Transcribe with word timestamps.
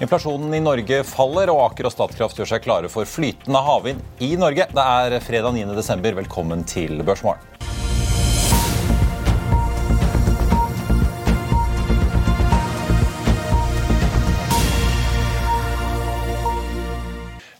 Inflasjonen 0.00 0.54
i 0.56 0.62
Norge 0.64 1.02
faller, 1.04 1.50
og 1.52 1.58
Aker 1.66 1.90
og 1.90 1.92
Statkraft 1.92 2.38
gjør 2.40 2.48
seg 2.54 2.62
klare 2.64 2.88
for 2.88 3.04
flytende 3.04 3.60
havvind 3.66 4.00
i 4.24 4.30
Norge. 4.40 4.64
Det 4.72 4.84
er 4.96 5.20
fredag 5.20 5.52
9. 5.52 5.66
desember. 5.76 6.16
Velkommen 6.16 6.64
til 6.64 7.02
Børsmorgen. 7.04 7.44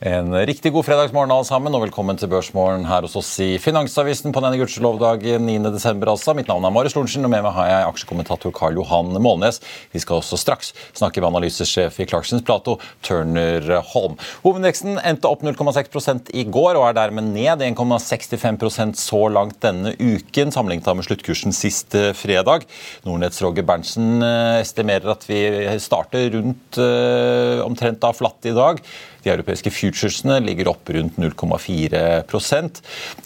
En 0.01 0.33
riktig 0.33 0.70
god 0.73 0.87
fredagsmorgen 0.87 1.33
alle 1.34 1.45
sammen, 1.45 1.75
og 1.77 1.83
velkommen 1.83 2.17
til 2.17 2.31
Børsmorgen 2.33 2.87
her 2.89 3.05
hos 3.05 3.19
oss 3.20 3.34
i 3.45 3.59
Finansavisen 3.61 4.33
på 4.33 4.41
denne 4.41 4.56
gudskjelovdagen 4.56 5.45
9.12. 5.45 6.06
Altså. 6.09 6.33
Mitt 6.39 6.48
navn 6.48 6.65
er 6.65 6.73
Marius 6.73 6.95
Lorentzen, 6.97 7.27
og 7.29 7.29
med 7.29 7.45
meg 7.45 7.53
har 7.53 7.69
jeg 7.69 7.89
aksjekommentator 7.91 8.55
Karl 8.56 8.78
Johan 8.81 9.12
Målnes. 9.21 9.61
Vi 9.93 10.01
skal 10.01 10.23
også 10.23 10.39
straks 10.41 10.73
snakke 10.97 11.21
med 11.21 11.28
analysesjef 11.28 11.98
i 12.01 12.06
Clarksons 12.09 12.47
Plato, 12.48 12.78
Turner 13.05 13.69
Holm. 13.91 14.17
Hovedveksten 14.41 14.97
endte 15.05 15.28
opp 15.28 15.45
0,6% 15.45 16.33
i 16.33 16.47
går 16.48 16.81
og 16.81 16.87
er 16.89 16.97
dermed 16.97 17.28
ned 17.34 17.67
1,65% 17.69 18.97
så 19.05 19.23
langt 19.28 19.61
denne 19.61 19.93
uken, 20.01 20.48
sammenlignet 20.48 20.89
med 20.97 21.11
sluttkursen 21.11 21.53
sist 21.53 21.93
fredag. 22.17 22.65
Nordnetts 23.05 23.45
Roger 23.45 23.69
Berntsen 23.69 24.25
estimerer 24.25 25.12
at 25.12 25.28
vi 25.28 25.45
starter 25.77 26.33
rundt 26.39 26.81
uh, 26.81 27.61
omtrent 27.69 28.01
da 28.01 28.17
flatt 28.17 28.48
i 28.48 28.56
dag. 28.56 28.81
De 29.24 29.32
europeiske 29.32 29.72
futuresene 29.74 30.38
ligger 30.44 30.70
opp 30.72 30.90
rundt 30.94 31.18
0,4% 31.20 32.80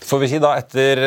Får 0.05 0.23
vi 0.23 0.31
si 0.33 0.41
da 0.43 0.55
Etter 0.59 1.03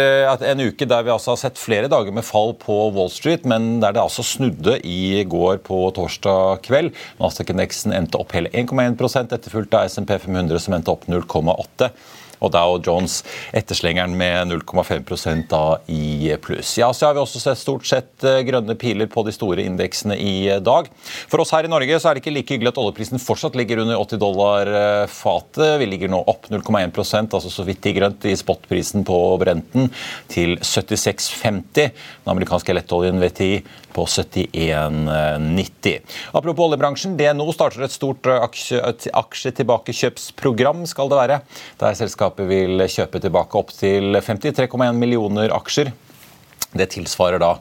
en 0.52 0.64
uke 0.68 0.88
der 0.90 1.06
vi 1.06 1.14
altså 1.14 1.34
har 1.34 1.42
sett 1.42 1.60
flere 1.62 1.90
dager 1.92 2.14
med 2.16 2.26
fall 2.26 2.54
på 2.60 2.76
Wall 2.96 3.12
Street, 3.14 3.46
men 3.48 3.80
der 3.84 3.96
det 3.96 4.02
altså 4.02 4.26
snudde 4.26 4.78
i 4.88 5.24
går 5.28 5.60
på 5.66 5.80
torsdag 5.96 6.64
kveld. 6.68 6.94
Nasdaq-indeksen 7.22 7.96
endte 7.96 8.20
opp 8.20 8.36
hele 8.36 8.52
1,1% 8.54 9.36
etterfulgt 9.36 9.76
av 9.78 9.90
SMP 9.92 10.16
500 10.18 10.64
som 10.64 10.78
endte 10.78 10.94
opp 10.94 11.08
0,8 11.10 11.92
og 12.42 12.54
Dow 12.54 12.78
Jones 12.84 13.22
etterslengeren 13.56 14.16
med 14.18 14.52
0,5 14.52 15.46
da 15.50 15.64
i 15.92 16.34
pluss. 16.42 16.76
Ja, 16.80 16.92
så 16.94 17.08
har 17.08 17.18
vi 17.18 17.24
også 17.24 17.42
sett 17.42 17.62
stort 17.62 17.88
sett 17.88 18.26
grønne 18.48 18.76
piler 18.80 19.10
på 19.12 19.24
de 19.28 19.34
store 19.36 19.66
indeksene 19.66 20.18
i 20.18 20.50
dag. 20.64 20.90
For 21.32 21.44
oss 21.44 21.54
her 21.56 21.68
i 21.68 21.72
Norge 21.72 22.00
så 22.00 22.10
er 22.10 22.18
det 22.18 22.24
ikke 22.24 22.36
like 22.36 22.56
hyggelig 22.56 22.74
at 22.74 22.82
oljeprisen 22.82 23.22
fortsatt 23.22 23.58
ligger 23.60 23.84
under 23.84 24.00
80 24.00 24.22
dollar 24.22 24.72
fatet. 25.12 25.78
Vi 25.82 25.90
ligger 25.90 26.12
nå 26.14 26.22
opp 26.30 26.50
0,1% 26.52 27.38
altså 27.38 27.52
så 27.52 27.66
vidt 27.68 27.86
i 27.90 27.96
grønt 27.98 28.28
i 28.28 28.36
spotprisen 28.38 29.06
på 29.08 29.18
Brenten 29.42 29.92
til 30.32 30.58
76,50. 30.62 31.90
Den 31.90 32.34
amerikanske 32.34 32.76
lettoljen 32.76 33.22
VTI 33.22 33.52
på 33.98 34.06
71,90. 34.06 36.00
Apropos 36.38 36.70
oljebransjen, 36.70 37.18
DNO 37.18 37.50
starter 37.56 37.82
et 37.88 37.96
stort 37.96 38.28
aksjetilbakekjøpsprogram, 38.30 40.86
skal 40.90 41.10
det 41.12 41.22
være. 41.24 41.38
Der 41.82 41.92
selskapet 41.98 42.46
vil 42.50 42.74
kjøpe 42.86 43.18
tilbake 43.24 43.54
opptil 43.58 44.06
53,1 44.22 45.02
millioner 45.02 45.50
aksjer. 45.58 45.90
Det 46.76 46.90
tilsvarer 46.92 47.40
da 47.40 47.54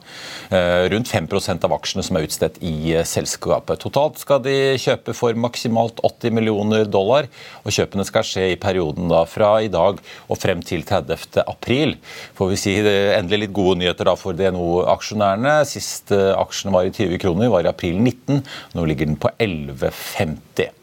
eh, 0.51 0.85
rundt 0.91 1.07
5% 1.07 1.63
av 1.63 1.73
aksjene 1.77 2.03
som 2.03 2.17
er 2.19 2.25
utstedt 2.27 2.57
i 2.65 2.91
eh, 2.91 3.05
selskapet. 3.07 3.79
Totalt 3.79 4.19
skal 4.19 4.41
de 4.43 4.75
kjøpe 4.81 5.15
for 5.15 5.37
maksimalt 5.39 6.01
80 6.03 6.35
millioner 6.35 6.83
dollar, 6.91 7.29
og 7.63 7.71
kjøpene 7.71 8.03
skal 8.07 8.27
skje 8.27 8.49
i 8.51 8.59
perioden 8.59 9.07
da 9.11 9.23
fra 9.29 9.53
i 9.63 9.71
dag 9.71 10.01
og 10.27 10.41
frem 10.41 10.63
til 10.65 10.83
30. 10.87 11.39
april. 11.47 11.95
Får 12.37 12.51
vi 12.51 12.59
si 12.59 12.75
endelig 12.83 13.45
litt 13.45 13.55
gode 13.55 13.79
nyheter 13.81 14.11
da 14.11 14.17
for 14.19 14.35
DNO-aksjonærene. 14.37 15.61
Sist 15.69 16.11
eh, 16.15 16.33
aksjene 16.35 16.75
var 16.75 16.89
i 16.89 16.91
20 16.91 17.23
kroner, 17.23 17.53
var 17.53 17.63
i 17.63 17.71
april 17.71 18.01
19. 18.03 18.43
Nå 18.75 18.89
ligger 18.91 19.07
den 19.07 19.21
på 19.21 19.31
11,50. 19.39 20.76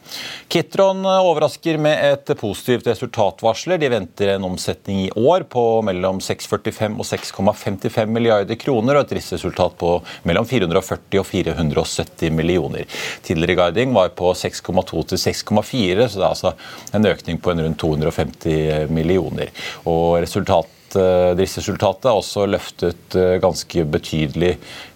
Kitron 0.48 1.02
overrasker 1.06 1.78
med 1.80 2.00
et 2.12 2.32
positivt 2.38 2.86
resultatvarsler. 2.86 3.80
De 3.80 3.90
venter 3.92 4.34
en 4.34 4.46
omsetning 4.46 5.00
i 5.06 5.10
år 5.16 5.46
på 5.50 5.64
mellom 5.86 6.20
6,45 6.22 6.98
og 7.00 7.08
6,55 7.08 8.12
milliarder 8.12 8.58
kroner 8.60 8.98
og 8.98 9.04
et 9.04 9.14
driftsresultat 9.14 9.78
på 9.80 9.96
mellom 10.28 10.46
440 10.48 11.20
og 11.22 11.26
470 11.30 12.30
millioner. 12.34 12.86
Tidligere 13.26 13.64
guiding 13.64 13.96
var 13.96 14.14
på 14.16 14.32
6,2 14.36 15.04
til 15.14 15.22
6,4, 15.24 16.08
så 16.08 16.20
det 16.20 16.24
er 16.24 16.30
altså 16.30 16.54
en 16.94 17.10
økning 17.10 17.42
på 17.42 17.54
en 17.54 17.64
rundt 17.66 17.80
250 17.82 18.90
millioner. 18.94 19.52
Og 19.90 20.20
resultat 20.22 20.70
driftsresultatet 20.94 22.08
er 22.10 22.18
også 22.18 22.46
løftet 22.48 23.16
ganske 23.42 23.84
betydelig 23.90 24.54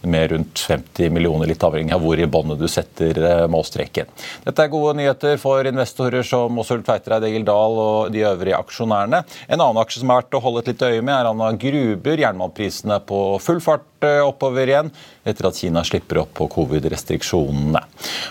med 0.09 0.33
rundt 0.33 0.63
50 0.69 1.11
millioner, 1.13 1.51
litt 1.51 1.65
avhengig 1.67 1.95
av 1.95 2.03
hvor 2.05 2.19
i 2.21 2.29
båndet 2.31 2.61
du 2.61 2.69
setter 2.71 3.19
målstreken. 3.51 4.09
Dette 4.47 4.65
er 4.65 4.73
gode 4.73 4.95
nyheter 4.99 5.37
for 5.43 5.67
investorer 5.69 6.27
som 6.27 6.59
Ulf 6.63 6.71
Tveitereid, 6.87 7.27
Egil 7.29 7.47
Dahl 7.49 7.79
og 7.83 8.13
de 8.15 8.25
øvrige 8.29 8.59
aksjonærene. 8.59 9.25
En 9.49 9.61
annen 9.61 9.83
aksje 9.83 10.03
som 10.03 10.13
er 10.13 10.23
verdt 10.23 10.39
å 10.39 10.43
holde 10.45 10.65
et 10.65 10.73
litt 10.73 10.87
øye 10.87 11.03
med, 11.03 11.15
er 11.17 11.31
Anna 11.33 11.51
Gruber. 11.59 12.25
Jernmalmprisene 12.25 13.01
på 13.09 13.23
full 13.43 13.63
fart 13.65 13.87
oppover 13.99 14.71
igjen 14.71 14.93
etter 15.27 15.49
at 15.49 15.59
Kina 15.59 15.83
slipper 15.85 16.21
opp 16.23 16.37
på 16.39 16.47
covid-restriksjonene. 16.55 17.81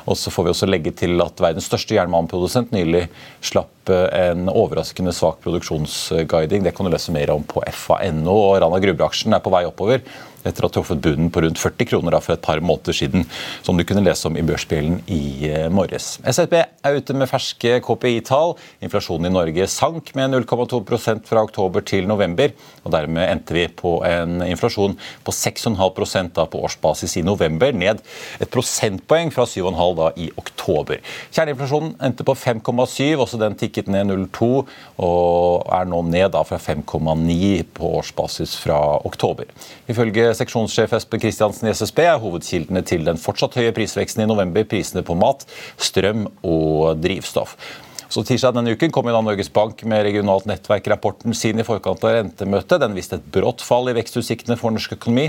Og 0.07 0.16
så 0.16 0.31
får 0.31 0.45
vi 0.45 0.53
også 0.53 0.69
legge 0.69 0.94
til 0.95 1.19
at 1.22 1.44
verdens 1.44 1.67
største 1.67 1.97
jernbaneprodusent 1.97 2.72
nylig 2.72 3.03
slapp 3.44 3.91
en 3.91 4.47
overraskende 4.51 5.13
svak 5.16 5.41
produksjonsguiding. 5.44 6.63
Det 6.63 6.73
kan 6.75 6.88
du 6.88 6.91
lese 6.91 7.13
mer 7.16 7.31
om 7.35 7.44
på 7.47 7.56
fa.no. 7.73 8.35
og 8.35 8.57
Rana 8.63 8.81
Gruber-aksjen 8.84 9.35
er 9.38 9.44
på 9.44 9.53
vei 9.53 9.63
oppover 9.69 10.03
etter 10.50 10.66
å 10.66 10.69
ha 10.69 10.75
truffet 10.78 11.02
bunnen 11.03 11.31
på 11.34 11.44
rundt 11.44 11.62
40 11.62 11.90
kroner 11.91 12.16
da, 12.16 12.22
for 12.24 12.35
et 12.35 12.44
par 12.46 12.62
måneder 12.63 12.96
siden, 12.96 13.25
som 13.66 13.78
du 13.78 13.85
kunne 13.88 14.03
lese 14.06 14.30
om 14.30 14.38
i 14.40 14.46
Børsbjellen 14.46 15.02
i 15.12 15.52
morges. 15.74 16.18
SSB 16.25 16.56
er 16.59 16.97
ute 16.97 17.16
med 17.18 17.30
ferske 17.30 17.77
KPI-tall. 17.86 18.56
Inflasjonen 18.86 19.30
i 19.30 19.33
Norge 19.33 19.68
sank 19.71 20.13
med 20.18 20.33
0,2% 20.33 21.27
fra 21.27 21.44
oktober 21.45 21.86
til 21.88 22.07
november, 22.10 22.54
og 22.83 22.94
dermed 22.95 23.27
endte 23.27 23.57
vi 23.57 23.68
på 23.68 23.98
en 24.07 24.42
inflasjon 24.45 24.98
på 25.27 25.36
6,5 25.36 26.33
da 26.38 26.48
på 26.50 26.62
årsbasis 26.68 27.18
i 27.19 27.25
november, 27.25 27.74
ned 27.75 28.01
et 28.42 28.51
prosentpoeng 28.54 29.31
fra 29.33 29.48
7,5 29.50 29.98
da 30.00 30.12
i 30.19 30.30
oktober. 30.39 31.01
Kjerneinflasjonen 31.36 31.95
endte 32.04 32.25
på 32.27 32.36
5,7, 32.38 33.18
også 33.18 33.39
den 33.42 33.57
tikket 33.60 33.92
ned 33.92 34.12
0,2 34.12 34.51
og 35.04 35.68
er 35.74 35.88
nå 35.89 36.01
ned 36.07 36.31
da 36.36 36.44
fra 36.48 36.60
5,9 36.62 37.63
på 37.77 37.92
årsbasis 38.00 38.56
fra 38.62 38.80
oktober. 39.07 39.50
Ifølge 39.89 40.33
seksjonssjef 40.38 40.94
Espen 40.98 41.22
Kristiansen 41.24 41.68
i 41.68 41.74
SSB 41.74 42.04
er 42.06 42.22
hovedkildene 42.22 42.84
til 42.88 43.04
den 43.07 43.19
fortsatt 43.22 43.57
høye 43.60 43.74
prisveksten 43.75 44.24
i 44.24 44.30
november 44.30 44.66
prisene 44.69 45.04
på 45.06 45.18
mat, 45.18 45.44
strøm 45.81 46.28
og 46.45 47.01
drivstoff. 47.04 47.57
Så 48.07 48.24
Tirsdag 48.24 48.56
denne 48.56 48.72
uken 48.72 48.94
kom 48.95 49.10
da 49.12 49.19
Norges 49.19 49.50
Bank 49.51 49.81
med 49.84 50.06
regionalt 50.07 50.48
nettverk-rapporten 50.48 51.36
sin 51.36 51.60
i 51.60 51.66
forkant 51.68 52.06
av 52.07 52.16
rentemøtet. 52.16 52.80
Den 52.80 52.95
viste 52.95 53.19
et 53.19 53.28
brått 53.36 53.63
fall 53.66 53.92
i 53.92 53.98
vekstutsiktene 53.98 54.56
for 54.60 54.72
norsk 54.72 54.95
økonomi. 54.95 55.28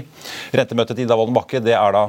Rentemøtet 0.54 0.94
til 0.94 1.08
Ida 1.08 1.18
Wolden 1.18 1.34
Bakke 1.36 1.62
det 1.64 1.74
er 1.74 1.96
da 1.96 2.04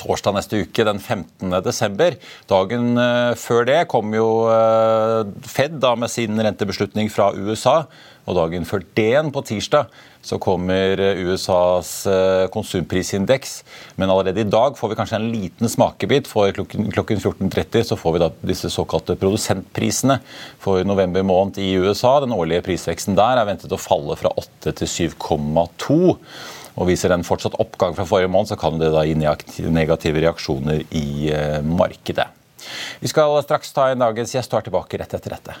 torsdag 0.00 0.34
neste 0.34 0.62
uke, 0.64 0.86
den 0.88 0.98
15. 0.98 1.52
desember. 1.62 2.16
Dagen 2.50 2.96
før 3.38 3.68
det 3.68 3.78
kom 3.92 4.16
jo 4.16 4.26
Fed 5.46 5.78
da 5.84 5.94
med 6.00 6.10
sin 6.10 6.40
rentebeslutning 6.40 7.12
fra 7.12 7.30
USA. 7.36 7.84
Og 8.24 8.38
dagen 8.38 8.64
før 8.64 8.82
den, 8.96 9.30
på 9.34 9.44
tirsdag, 9.44 9.92
så 10.24 10.38
kommer 10.40 11.00
USAs 11.00 12.06
eh, 12.08 12.46
konsumprisindeks. 12.52 13.58
Men 14.00 14.10
allerede 14.10 14.40
i 14.40 14.48
dag 14.48 14.78
får 14.78 14.90
vi 14.90 14.98
kanskje 14.98 15.18
en 15.20 15.28
liten 15.32 15.70
smakebit. 15.70 16.30
For 16.30 16.52
klokken, 16.56 16.88
14.30 17.20 17.90
så 17.90 17.98
får 18.00 18.16
vi 18.16 18.22
da 18.22 18.30
disse 18.48 18.72
såkalte 18.72 19.18
produsentprisene 19.20 20.18
for 20.62 20.84
november 20.88 21.26
måned 21.26 21.60
i 21.60 21.74
USA. 21.76 22.16
Den 22.24 22.32
årlige 22.36 22.64
prisveksten 22.64 23.18
der 23.18 23.40
er 23.40 23.48
ventet 23.48 23.74
å 23.74 23.80
falle 23.80 24.16
fra 24.20 24.32
8 24.40 24.72
til 24.80 24.92
7,2. 25.12 25.98
Og 26.74 26.88
Viser 26.88 27.12
den 27.12 27.26
fortsatt 27.26 27.60
oppgang 27.62 27.94
fra 27.94 28.06
forrige 28.08 28.32
måned, 28.32 28.50
så 28.50 28.58
kan 28.58 28.80
det 28.80 28.90
da 28.94 29.04
gi 29.06 29.14
negative 29.70 30.24
reaksjoner 30.24 30.82
i 30.96 31.30
eh, 31.30 31.60
markedet. 31.62 32.26
Vi 33.04 33.12
skal 33.12 33.36
straks 33.44 33.76
ta 33.76 33.90
en 33.92 34.02
dagens 34.02 34.32
gjest 34.34 34.52
og 34.54 34.62
er 34.62 34.68
tilbake 34.70 34.98
rett 34.98 35.14
etter 35.20 35.36
dette. 35.36 35.60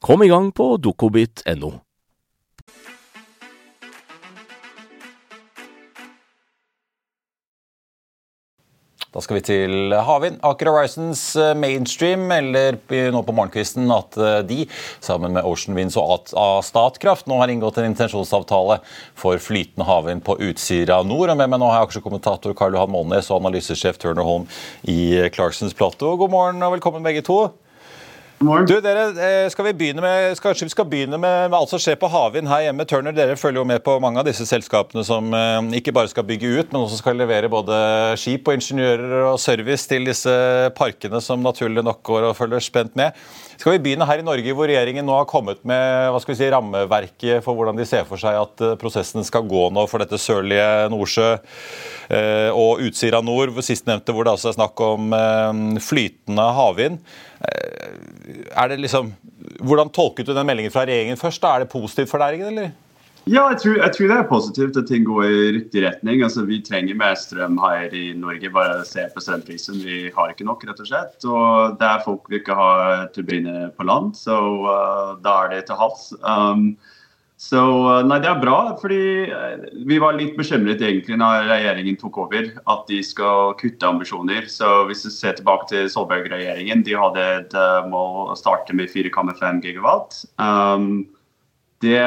Kom 0.00 0.22
i 0.22 0.28
gang 0.28 0.52
på 0.54 0.76
dokobit.no. 0.76 1.74
Da 9.08 9.22
skal 9.24 9.38
vi 9.38 9.42
til 9.42 9.94
havvind. 10.04 10.36
Aker 10.46 10.68
Horizons 10.68 11.22
eh, 11.40 11.54
Mainstream 11.58 12.26
melder 12.28 12.76
nå 13.10 13.22
på 13.26 13.34
morgenkvisten 13.34 13.88
at 13.90 14.18
eh, 14.20 14.36
de, 14.46 14.58
sammen 15.02 15.34
med 15.34 15.48
Ocean 15.48 15.74
Winds 15.74 15.96
og 15.98 16.28
Statkraft, 16.62 17.26
nå 17.26 17.40
har 17.40 17.50
inngått 17.50 17.80
en 17.80 17.88
intensjonsavtale 17.88 18.78
for 19.18 19.40
flytende 19.42 19.88
havvind 19.88 20.22
på 20.28 20.36
Utsira 20.50 21.00
nord. 21.02 21.32
Og 21.32 21.40
med 21.40 21.50
meg 21.50 21.58
nå 21.58 21.72
har 21.72 21.80
jeg 21.80 21.88
aksjekommentator 21.88 22.54
Karl 22.54 22.78
Johan 22.78 22.94
Molnes 22.94 23.32
og 23.32 23.40
analysesjef 23.40 23.98
Turner 23.98 24.28
Holm 24.28 24.46
i 24.86 25.16
Clarksons 25.34 25.74
Platou. 25.74 26.12
God 26.20 26.36
morgen 26.36 26.62
og 26.62 26.76
velkommen 26.76 27.02
begge 27.02 27.26
to. 27.26 27.48
Du, 28.38 28.76
dere, 28.78 29.08
eh, 29.18 29.48
skal 29.50 29.66
vi 29.66 29.72
begynne 29.74 30.02
med, 30.02 30.38
Kanskje 30.38 30.68
vi 30.68 30.70
skal 30.70 30.86
begynne 30.86 31.18
med, 31.18 31.48
med 31.50 31.56
alt 31.58 31.72
som 31.72 31.80
skjer 31.82 31.96
på 31.98 32.06
havvind 32.06 32.46
her 32.46 32.68
hjemme. 32.68 32.84
Turner, 32.86 33.14
dere 33.14 33.34
følger 33.34 33.58
jo 33.58 33.66
med 33.66 33.82
på 33.82 33.96
mange 33.98 34.20
av 34.22 34.28
disse 34.28 34.44
selskapene 34.46 35.02
som 35.06 35.32
eh, 35.34 35.78
ikke 35.80 35.90
bare 35.96 36.10
skal 36.12 36.26
bygge 36.28 36.52
ut, 36.52 36.70
men 36.70 36.84
også 36.84 37.00
skal 37.00 37.18
levere 37.18 37.50
både 37.50 37.74
skip 38.20 38.46
og 38.46 38.60
ingeniører 38.60 39.24
og 39.32 39.40
service 39.42 39.90
til 39.90 40.06
disse 40.06 40.30
parkene 40.78 41.18
som 41.24 41.42
naturlig 41.42 41.82
nok 41.82 41.98
går 42.06 42.28
og 42.28 42.36
følger 42.38 42.62
spent 42.62 42.94
med. 42.98 43.16
Skal 43.58 43.74
vi 43.74 43.82
begynne 43.88 44.06
her 44.06 44.22
i 44.22 44.26
Norge, 44.28 44.54
hvor 44.54 44.70
regjeringen 44.70 45.08
nå 45.08 45.16
har 45.18 45.26
kommet 45.26 45.64
med 45.66 46.12
hva 46.14 46.20
skal 46.22 46.36
vi 46.36 46.38
si, 46.38 46.50
rammeverket 46.54 47.42
for 47.42 47.58
hvordan 47.58 47.80
de 47.80 47.88
ser 47.90 48.06
for 48.06 48.22
seg 48.22 48.38
at 48.38 48.62
eh, 48.62 48.76
prosessen 48.78 49.26
skal 49.26 49.48
gå 49.50 49.64
nå 49.74 49.88
for 49.90 50.04
dette 50.04 50.20
sørlige 50.22 50.86
Nordsjø 50.94 51.32
og 52.08 52.80
Utsira 52.86 53.18
nord, 53.20 53.50
sistnevnte 53.60 54.14
hvor 54.16 54.24
det 54.24 54.32
altså 54.32 54.48
er 54.48 54.54
snakk 54.56 54.80
om 54.80 55.10
flytende 55.84 56.46
havvind. 56.56 57.02
Er 57.38 58.68
det 58.68 58.80
liksom, 58.82 59.12
hvordan 59.62 59.92
tolket 59.94 60.26
du 60.26 60.34
den 60.34 60.46
meldingen 60.46 60.74
fra 60.74 60.86
regjeringen 60.88 61.20
først? 61.20 61.42
Da? 61.42 61.54
Er 61.54 61.64
det 61.64 61.72
positivt 61.72 62.10
for 62.10 62.22
næringen, 62.22 62.52
eller? 62.52 62.70
Ja, 63.28 63.42
jeg 63.52 63.58
tror, 63.60 63.74
jeg 63.76 63.92
tror, 63.92 64.06
det 64.08 64.16
er 64.16 64.28
positivt 64.28 64.76
at 64.80 64.86
ting 64.88 65.02
går 65.04 65.24
i 65.26 65.48
riktig 65.58 65.82
retning. 65.84 66.22
Altså, 66.24 66.46
Vi 66.48 66.62
trenger 66.64 66.96
mer 66.96 67.14
strøm 67.14 67.58
her 67.60 67.92
i 67.92 68.12
Norge. 68.16 68.50
Bare 68.50 68.84
se 68.88 69.04
på 69.14 69.20
strømprisen. 69.20 69.82
Vi 69.84 70.10
har 70.16 70.32
ikke 70.32 70.46
nok, 70.48 70.64
rett 70.64 70.80
og 70.80 70.88
slett. 70.88 71.18
Og 71.28 71.76
det 71.80 71.88
er 71.88 72.04
folk 72.06 72.30
vi 72.30 72.40
ikke 72.40 72.56
har 72.56 73.10
turbiner 73.12 73.68
på 73.76 73.84
land, 73.84 74.14
så 74.16 74.38
uh, 74.64 75.18
da 75.24 75.34
er 75.44 75.52
det 75.52 75.66
til 75.68 75.76
havs. 75.76 76.08
Um, 76.22 76.78
så 77.38 77.60
uh, 77.62 78.00
nei, 78.06 78.18
det 78.22 78.30
er 78.32 78.40
bra, 78.42 78.56
fordi 78.80 79.00
uh, 79.30 79.66
vi 79.86 80.00
var 80.02 80.16
litt 80.18 80.34
bekymret 80.38 80.82
egentlig 80.82 81.18
når 81.20 81.46
regjeringen 81.46 81.98
tok 82.00 82.18
over, 82.24 82.48
at 82.70 82.88
de 82.90 82.98
skal 83.06 83.54
kutte 83.60 83.86
ambisjoner. 83.86 84.48
Så 84.50 84.66
hvis 84.88 85.04
du 85.06 85.12
ser 85.14 85.38
tilbake 85.38 85.68
til 85.70 85.86
Solberg-regjeringen, 85.92 86.82
de 86.86 86.98
hadde 86.98 87.28
et 87.36 87.54
mål 87.92 88.34
å 88.34 88.38
starte 88.38 88.74
med 88.74 88.90
4,5 88.90 89.62
gigawatt. 89.64 90.24
Um, 90.42 91.06
det, 91.80 92.02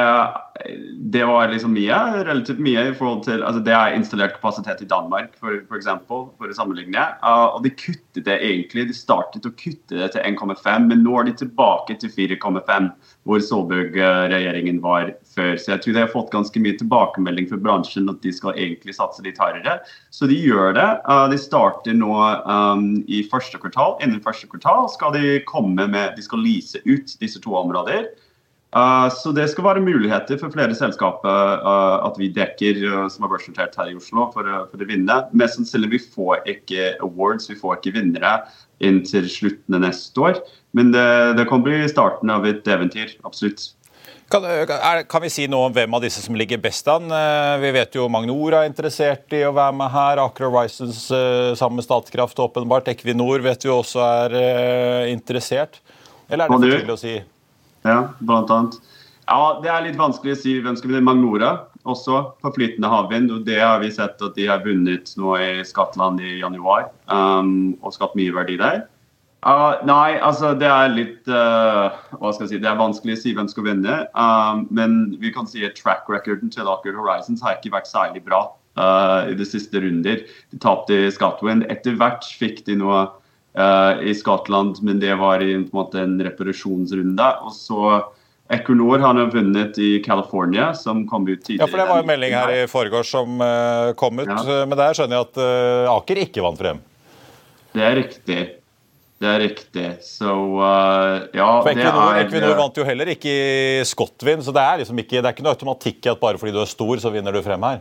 det, 0.96 1.24
var 1.24 1.48
liksom 1.48 1.72
mye, 1.72 1.96
relativt 2.26 2.58
mye 2.60 2.82
i 2.90 2.94
forhold 2.96 3.22
til 3.24 3.40
altså 3.40 3.62
Det 3.64 3.72
er 3.72 3.94
installert 3.96 4.34
kapasitet 4.36 4.82
i 4.84 4.88
Danmark, 4.88 5.30
for, 5.40 5.62
for 5.68 5.78
eksempel, 5.78 6.26
for 6.36 6.52
å 6.52 6.56
sammenligne. 6.56 7.04
Uh, 7.24 7.56
og 7.56 7.62
de 7.64 7.72
kuttet 7.72 8.26
det 8.26 8.36
egentlig. 8.36 8.84
De 8.90 8.96
startet 8.96 9.48
å 9.48 9.54
kutte 9.56 9.96
det 9.96 10.10
til 10.12 10.26
1,5, 10.28 10.88
men 10.90 11.00
nå 11.00 11.14
er 11.18 11.30
de 11.30 11.36
tilbake 11.40 11.96
til 12.02 12.12
4,5, 12.12 12.90
hvor 13.24 13.40
Solberg-regjeringen 13.46 14.82
var 14.84 15.14
før. 15.32 15.54
Så 15.56 15.72
jeg 15.72 15.84
tror 15.86 15.96
de 15.96 16.04
har 16.04 16.12
fått 16.12 16.34
ganske 16.34 16.60
mye 16.60 16.76
tilbakemelding 16.76 17.48
fra 17.48 17.60
bransjen 17.64 18.12
at 18.12 18.20
de 18.20 18.34
skal 18.36 18.58
egentlig 18.58 18.96
satse 18.98 19.24
litt 19.24 19.40
hardere. 19.40 19.78
Så 20.12 20.28
de 20.28 20.36
gjør 20.36 20.76
det. 20.76 20.90
Uh, 21.08 21.30
de 21.32 21.40
starter 21.40 21.96
nå 21.96 22.12
um, 22.44 22.90
i 23.08 23.24
første 23.32 23.56
kvartal. 23.62 23.96
Innen 24.04 24.20
første 24.20 24.52
kvartal 24.52 24.90
skal 24.92 25.16
de 25.16 25.40
komme 25.48 25.88
med 25.88 26.12
De 26.18 26.26
skal 26.28 26.44
lease 26.44 26.84
ut 26.84 27.16
disse 27.24 27.40
to 27.40 27.56
områder. 27.56 28.10
Uh, 28.72 29.10
så 29.12 29.34
det 29.36 29.50
skal 29.52 29.66
være 29.66 29.84
muligheter 29.84 30.38
for 30.40 30.52
flere 30.52 30.72
selskaper 30.72 31.58
uh, 31.60 32.06
at 32.06 32.16
vi 32.16 32.30
dekker 32.32 32.78
uh, 32.86 33.02
som 33.12 33.26
er 33.26 33.32
børsnotert 33.34 33.74
her 33.76 33.90
i 33.90 33.96
Oslo, 33.98 34.30
for, 34.32 34.48
for, 34.70 34.80
å 34.80 34.88
vinne. 34.88 35.18
Mest 35.36 35.58
sannsynlig 35.58 35.90
vi 35.92 36.00
får 36.14 36.46
ikke 36.48 36.94
awards, 37.04 37.50
vi 37.50 37.58
får 37.58 37.76
ikke 37.78 37.98
vinnere 37.98 38.38
inntil 38.80 39.28
slutten 39.28 39.76
av 39.76 39.84
neste 39.84 40.24
år. 40.24 40.40
Men 40.72 40.88
det, 40.94 41.04
det 41.36 41.44
kan 41.50 41.60
bli 41.64 41.82
starten 41.90 42.32
av 42.32 42.48
et 42.48 42.64
eventyr, 42.64 43.12
absolutt. 43.28 43.74
Kan, 44.32 44.46
er, 44.48 45.02
kan, 45.04 45.20
vi 45.20 45.28
si 45.28 45.44
noe 45.52 45.68
om 45.68 45.74
hvem 45.76 45.92
av 45.92 46.00
disse 46.06 46.22
som 46.24 46.38
ligger 46.40 46.56
best 46.62 46.88
an? 46.88 47.12
Vi 47.60 47.72
vet 47.76 47.98
jo 47.98 48.06
Magnor 48.08 48.56
er 48.56 48.70
interessert 48.70 49.36
i 49.36 49.42
å 49.44 49.52
være 49.52 49.76
med 49.76 49.92
her. 49.92 50.22
Aker 50.22 50.48
Horizons 50.48 51.02
sammen 51.60 51.82
med 51.82 51.84
Statkraft 51.84 52.40
åpenbart. 52.40 52.88
Equinor 52.88 53.44
vet 53.44 53.68
vi 53.68 53.74
også 53.74 54.00
er 54.06 54.38
interessert. 55.12 55.82
Eller 56.32 56.46
er 56.46 56.48
det 56.48 56.56
for 56.56 56.64
tidlig 56.64 56.96
å 56.96 57.00
si? 57.02 57.14
Ja, 57.86 58.12
blant 58.20 58.50
annet. 58.50 58.80
Ja, 59.28 59.60
Det 59.62 59.70
er 59.70 59.84
litt 59.86 60.00
vanskelig 60.00 60.36
å 60.36 60.40
si 60.40 60.56
hvem 60.60 60.76
skal 60.78 60.92
vinne. 60.92 61.06
Magnora 61.06 61.52
også 61.88 62.22
på 62.42 62.52
flytende 62.54 62.90
havvind. 62.90 63.30
og 63.30 63.44
Det 63.46 63.60
har 63.60 63.80
vi 63.82 63.90
sett 63.90 64.22
at 64.22 64.34
de 64.36 64.46
har 64.46 64.64
vunnet 64.64 65.14
nå 65.18 65.36
i 65.38 65.52
Skottland 65.66 66.20
i 66.20 66.38
januar 66.40 66.90
um, 67.06 67.74
og 67.82 67.94
skapt 67.94 68.18
mye 68.18 68.34
verdi 68.34 68.58
der. 68.60 68.84
Uh, 69.42 69.80
nei, 69.82 70.20
altså 70.22 70.52
det 70.54 70.68
er 70.70 70.92
litt 70.94 71.26
uh, 71.26 71.90
hva 72.20 72.30
skal 72.30 72.44
jeg 72.46 72.52
si, 72.52 72.58
Det 72.62 72.68
er 72.70 72.78
vanskelig 72.78 73.16
å 73.16 73.22
si 73.24 73.32
hvem 73.34 73.48
skal 73.50 73.66
vinne. 73.66 73.96
Um, 74.14 74.66
men 74.70 75.16
vi 75.18 75.32
kan 75.34 75.48
si 75.50 75.64
at 75.66 75.78
track 75.78 76.06
recorden 76.10 76.52
til 76.52 76.70
Aker 76.70 76.94
Horizons 76.94 77.42
har 77.42 77.58
ikke 77.58 77.74
vært 77.74 77.90
særlig 77.90 78.22
bra 78.28 78.44
uh, 78.78 79.26
i 79.26 79.34
de 79.34 79.48
siste 79.48 79.82
runder. 79.82 80.22
De 80.54 80.62
tapte 80.62 80.94
i 80.94 81.10
Scotland. 81.10 81.66
Etter 81.72 81.98
hvert 81.98 82.28
fikk 82.38 82.62
de 82.68 82.78
noe 82.78 83.08
i 83.52 84.14
Skottland, 84.16 84.78
men 84.80 84.96
det 85.02 85.12
var 85.20 85.42
i 85.44 85.50
en, 85.52 85.66
måte, 85.76 86.00
en 86.00 86.14
reparasjonsrunde. 86.24 87.26
Og 87.44 87.52
så 87.52 87.82
Equinor 88.52 89.00
har 89.00 89.20
vunnet 89.32 89.78
i 89.78 90.02
California, 90.04 90.74
som 90.74 91.06
kom 91.08 91.28
ut 91.28 91.44
tidligere. 91.44 91.64
Ja, 91.64 91.70
for 91.70 91.78
Det 91.78 91.88
var 91.88 92.02
en 92.02 92.08
melding 92.10 92.34
her 92.36 92.54
i 92.54 92.64
forgårs 92.68 93.12
som 93.14 93.38
uh, 93.40 93.92
kom 93.96 94.20
ut, 94.20 94.28
ja. 94.28 94.64
men 94.68 94.76
der 94.78 94.96
skjønner 94.96 95.18
jeg 95.18 95.28
at 95.30 95.40
uh, 95.40 95.92
Aker 95.94 96.20
ikke 96.26 96.44
vant 96.44 96.60
frem? 96.60 96.82
Det 97.72 97.86
er 97.86 97.96
riktig. 97.96 98.40
Det 99.22 99.30
er 99.30 99.40
riktig. 99.40 99.86
Så 100.04 100.34
uh, 100.58 101.22
ja 101.32 101.48
For 101.62 101.72
Equinor, 101.72 102.02
er, 102.10 102.26
Equinor 102.26 102.58
vant 102.58 102.82
jo 102.82 102.86
heller 102.86 103.14
ikke 103.14 103.32
i 103.32 103.86
Skottvind, 103.88 104.44
så 104.44 104.54
det 104.54 104.66
er 104.66 104.82
liksom 104.82 105.00
ikke, 105.00 105.20
det 105.20 105.30
er 105.30 105.36
ikke 105.36 105.46
noe 105.46 105.56
automatikk 105.56 106.04
i 106.04 106.12
at 106.12 106.20
bare 106.20 106.40
fordi 106.42 106.56
du 106.56 106.60
er 106.64 106.70
stor, 106.70 107.00
så 107.00 107.14
vinner 107.14 107.32
du 107.32 107.40
frem 107.46 107.68
her. 107.70 107.80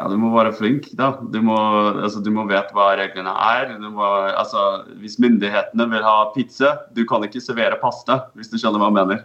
Ja, 0.00 0.08
Du 0.08 0.16
må 0.16 0.30
være 0.32 0.54
flink. 0.56 0.88
da. 0.96 1.10
Du 1.20 1.42
må, 1.44 1.56
altså, 2.00 2.22
du 2.24 2.30
må 2.32 2.46
vite 2.48 2.72
hva 2.72 2.94
reglene 2.96 3.34
er. 3.36 3.74
Må, 3.84 4.06
altså, 4.32 4.86
hvis 4.96 5.18
myndighetene 5.20 5.86
vil 5.90 6.06
ha 6.06 6.30
pizza, 6.32 6.78
du 6.96 7.04
kan 7.04 7.26
ikke 7.26 7.42
servere 7.44 7.76
pasta, 7.82 8.22
hvis 8.34 8.48
du 8.48 8.56
skjønner 8.56 8.80
hva 8.80 8.88
jeg 8.88 8.96
mener. 8.96 9.20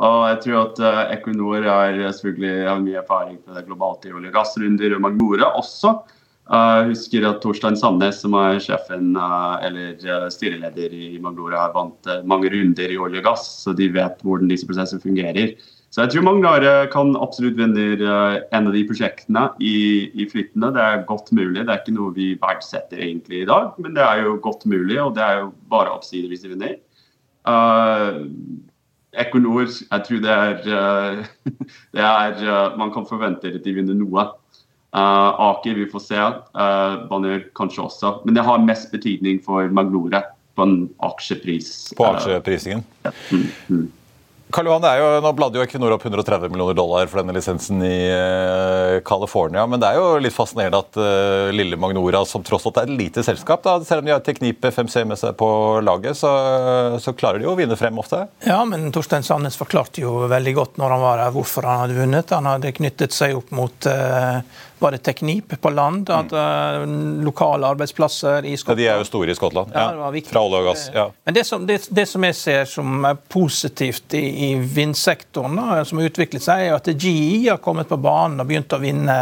Og 0.00 0.20
jeg 0.30 0.38
tror 0.44 0.60
at 0.60 0.78
uh, 0.86 1.00
Equinor 1.16 1.66
har 1.66 1.98
mye 1.98 3.02
erfaring 3.02 3.40
på 3.42 3.56
det 3.56 3.66
globalt 3.66 4.06
i 4.06 4.14
olje- 4.14 4.30
og 4.30 4.38
gassrunder, 4.38 4.94
og 4.94 5.02
Magnora 5.02 5.50
også. 5.58 5.96
Uh, 6.50 6.78
jeg 6.78 6.86
husker 6.92 7.26
at 7.26 7.42
Torstein 7.42 7.76
Sandnes, 7.76 8.22
som 8.22 8.38
er 8.38 8.62
sjefen 8.62 9.12
uh, 9.18 9.58
eller 9.66 9.98
uh, 10.06 10.30
styreleder 10.30 10.94
i 10.94 11.18
Magnora, 11.20 11.66
har 11.66 11.74
vant 11.74 12.08
mange 12.22 12.54
runder 12.54 12.94
i 12.94 13.02
olje 13.02 13.20
og 13.20 13.28
gass, 13.32 13.50
så 13.66 13.74
de 13.76 13.90
vet 13.98 14.22
hvordan 14.22 14.48
disse 14.50 14.70
prosessene 14.70 15.02
fungerer. 15.02 15.58
Så 15.90 16.04
jeg 16.04 16.12
tror 16.12 16.22
Magnare 16.22 16.72
kan 16.92 17.16
absolutt 17.18 17.56
vinne 17.58 17.96
uh, 17.98 18.38
en 18.54 18.68
av 18.70 18.74
de 18.76 18.84
prosjektene 18.86 19.48
i, 19.58 19.74
i, 20.14 20.26
flyttene. 20.30 20.70
Det 20.76 20.84
er 20.84 21.02
godt 21.08 21.32
mulig. 21.34 21.64
Det 21.64 21.72
er 21.72 21.80
ikke 21.82 21.96
noe 21.96 22.14
vi 22.14 22.28
verdsetter 22.38 23.02
egentlig 23.02 23.42
i 23.42 23.48
dag, 23.50 23.72
men 23.82 23.96
det 23.98 24.04
er 24.06 24.22
jo 24.22 24.36
godt 24.44 24.68
mulig, 24.70 25.00
og 25.02 25.16
det 25.18 25.26
er 25.26 25.42
jo 25.42 25.50
bare 25.72 25.96
oppsider 25.96 26.30
hvis 26.30 26.46
de 26.46 26.52
vinner. 26.54 26.78
Uh, 27.42 28.22
Equinor, 29.18 29.66
jeg 29.66 30.06
tror 30.06 30.22
det 30.22 30.36
er, 30.36 30.62
uh, 30.70 31.54
det 31.98 32.06
er 32.06 32.76
Man 32.78 32.94
kan 32.94 33.08
forvente 33.10 33.50
at 33.50 33.64
de 33.66 33.74
vinner 33.74 33.98
noe. 33.98 34.30
Uh, 34.94 35.50
Aker, 35.50 35.74
vi 35.74 35.90
får 35.90 36.06
se. 36.06 36.18
Uh, 36.54 37.06
Banner 37.10 37.48
kanskje 37.58 37.88
også. 37.90 38.20
Men 38.24 38.38
det 38.38 38.46
har 38.46 38.62
mest 38.62 38.94
betydning 38.94 39.42
for 39.42 39.66
Magnore 39.74 40.22
på 40.54 40.66
en 40.66 40.84
aksjepris. 41.02 41.90
På 41.98 42.12
aksjeprisingen? 42.14 42.86
Ja. 43.02 43.10
Mm, 43.34 43.48
mm. 43.68 43.88
Karl 44.52 44.66
Johan, 44.66 44.86
jo, 44.98 45.08
Nå 45.24 45.32
bladde 45.36 45.58
jo 45.58 45.64
Equinor 45.64 45.94
opp 45.94 46.04
130 46.06 46.50
millioner 46.50 46.76
dollar 46.76 47.08
for 47.10 47.20
denne 47.20 47.34
lisensen 47.36 47.82
i 47.86 47.96
uh, 48.10 49.00
California. 49.06 49.66
Men 49.70 49.82
det 49.82 49.90
er 49.90 50.00
jo 50.00 50.20
litt 50.22 50.34
fascinerende 50.34 50.80
at 50.82 50.98
uh, 51.00 51.50
lille 51.54 51.78
Magnora, 51.80 52.22
som 52.28 52.44
tross 52.46 52.66
alt 52.68 52.80
er 52.82 52.88
et 52.88 52.96
lite 52.98 53.24
selskap, 53.26 53.62
da, 53.66 53.78
selv 53.86 54.02
om 54.02 54.08
de 54.10 54.14
har 54.14 54.24
Teknipe 54.26 54.72
5C 54.74 55.04
med 55.08 55.20
seg 55.20 55.36
på 55.40 55.50
laget, 55.86 56.18
så, 56.18 56.32
så, 57.02 57.14
klarer 57.16 57.40
de 57.40 57.48
jo 57.48 57.54
å 57.54 57.58
vinne 57.58 57.78
frem 57.78 57.98
ofte? 58.00 58.24
Ja, 58.46 58.62
men 58.68 58.88
Torstein 58.94 59.26
Sandnes 59.26 59.58
forklarte 59.60 60.02
jo 60.02 60.26
veldig 60.30 60.56
godt 60.56 60.80
når 60.80 60.96
han 60.96 61.04
var 61.04 61.24
her 61.24 61.36
hvorfor 61.36 61.68
han 61.68 61.84
hadde 61.84 62.00
vunnet. 62.00 62.34
Han 62.36 62.50
hadde 62.50 62.74
knyttet 62.76 63.16
seg 63.16 63.36
opp 63.38 63.54
mot 63.54 63.90
uh, 63.90 64.40
var 64.80 64.94
det 64.96 65.02
Teknip 65.06 65.60
på 65.60 65.70
land. 65.70 66.10
At 66.10 66.32
uh, 66.32 66.86
Lokale 67.24 67.66
arbeidsplasser 67.66 68.44
i 68.44 68.56
Skottland. 68.56 68.80
Ja, 68.80 68.84
de 68.84 68.94
er 68.94 69.02
jo 69.02 69.08
store 69.08 69.32
i 69.32 69.38
Skottland. 69.38 69.72
Ja, 69.74 69.86
ja. 69.94 70.22
Fra 70.30 70.44
olje 70.46 70.62
og 70.62 70.68
gass. 70.70 70.86
Ja. 70.94 71.06
Men 71.24 71.36
det 71.36 71.44
som, 71.48 71.66
det, 71.66 71.80
det 71.90 72.06
som, 72.08 72.24
jeg 72.24 72.38
ser 72.38 72.68
som 72.70 73.04
er 73.08 73.18
positivt 73.28 74.16
i, 74.18 74.24
i 74.50 74.52
vindsektoren, 74.60 75.58
da, 75.60 75.84
som 75.84 76.00
har 76.00 76.10
utviklet 76.10 76.44
seg, 76.44 76.68
er 76.68 76.78
at 76.78 76.92
GI 76.94 77.48
har 77.48 77.60
kommet 77.62 77.90
på 77.90 78.00
banen 78.00 78.40
og 78.40 78.48
begynt 78.50 78.76
å 78.76 78.80
vinne 78.82 79.18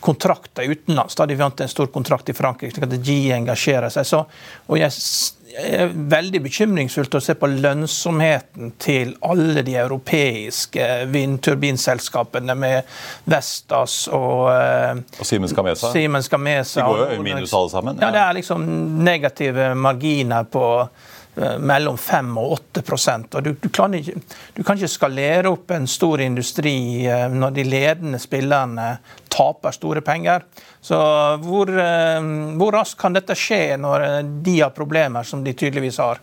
kontrakter 0.00 0.68
utenlands. 0.70 1.16
Da 1.16 1.26
de 1.28 1.36
vant 1.36 1.60
en 1.60 1.68
stor 1.68 1.90
kontrakt 1.92 2.32
i 2.32 2.36
Frankrike, 2.36 2.74
slik 2.74 2.88
at 2.88 2.96
GI 3.04 3.34
engasjerer 3.36 3.92
seg. 3.92 4.08
Så, 4.08 4.24
og 4.66 4.80
jeg 4.80 4.92
er 5.58 5.92
veldig 5.92 6.42
bekymringsfullt 6.44 7.16
å 7.18 7.22
se 7.22 7.34
på 7.38 7.48
lønnsomheten 7.50 8.74
til 8.80 9.14
alle 9.26 9.64
de 9.66 9.76
europeiske 9.80 10.88
vindturbinselskapene 11.10 12.56
med 12.58 12.90
Vestas 13.30 14.02
og, 14.14 14.50
eh, 14.54 15.00
og 15.18 15.26
Siemens 15.26 15.54
Gamesa. 15.56 15.92
Siemens 15.94 16.28
Gamesa. 16.28 16.80
De 16.80 16.88
går 16.88 17.02
jo 17.04 17.20
i 17.20 17.24
minus 17.24 17.54
alle 17.56 17.72
sammen. 17.72 18.00
Ja. 18.00 18.08
ja, 18.08 18.12
det 18.16 18.24
er 18.26 18.38
liksom 18.40 18.66
negative 19.04 19.72
marginer 19.74 20.46
på 20.50 20.66
mellom 21.58 21.98
5 21.98 22.30
og 22.38 22.52
8 22.52 22.82
og 23.36 23.42
du, 23.44 23.52
du, 23.60 23.68
kan 23.68 23.94
ikke, 23.94 24.16
du, 24.54 24.62
kan 24.62 24.76
ikke, 24.76 24.90
skalere 24.90 25.50
opp 25.50 25.70
en 25.70 25.86
stor 25.86 26.20
industri 26.20 27.06
eh, 27.06 27.28
når 27.30 27.54
de 27.56 27.64
ledende 27.64 28.18
spillerne 28.18 28.96
taper 29.30 29.76
store 29.76 30.02
penger. 30.04 30.44
Så 30.80 30.98
hvor, 31.44 31.70
eh, 31.70 32.32
hvor 32.58 32.74
raskt 32.74 33.00
kan 33.00 33.14
dette 33.14 33.36
skje 33.38 33.78
når 33.80 34.08
de 34.42 34.58
har 34.60 34.74
problemer 34.74 35.26
som 35.26 35.44
de 35.44 35.54
tydeligvis 35.54 36.00
har? 36.02 36.20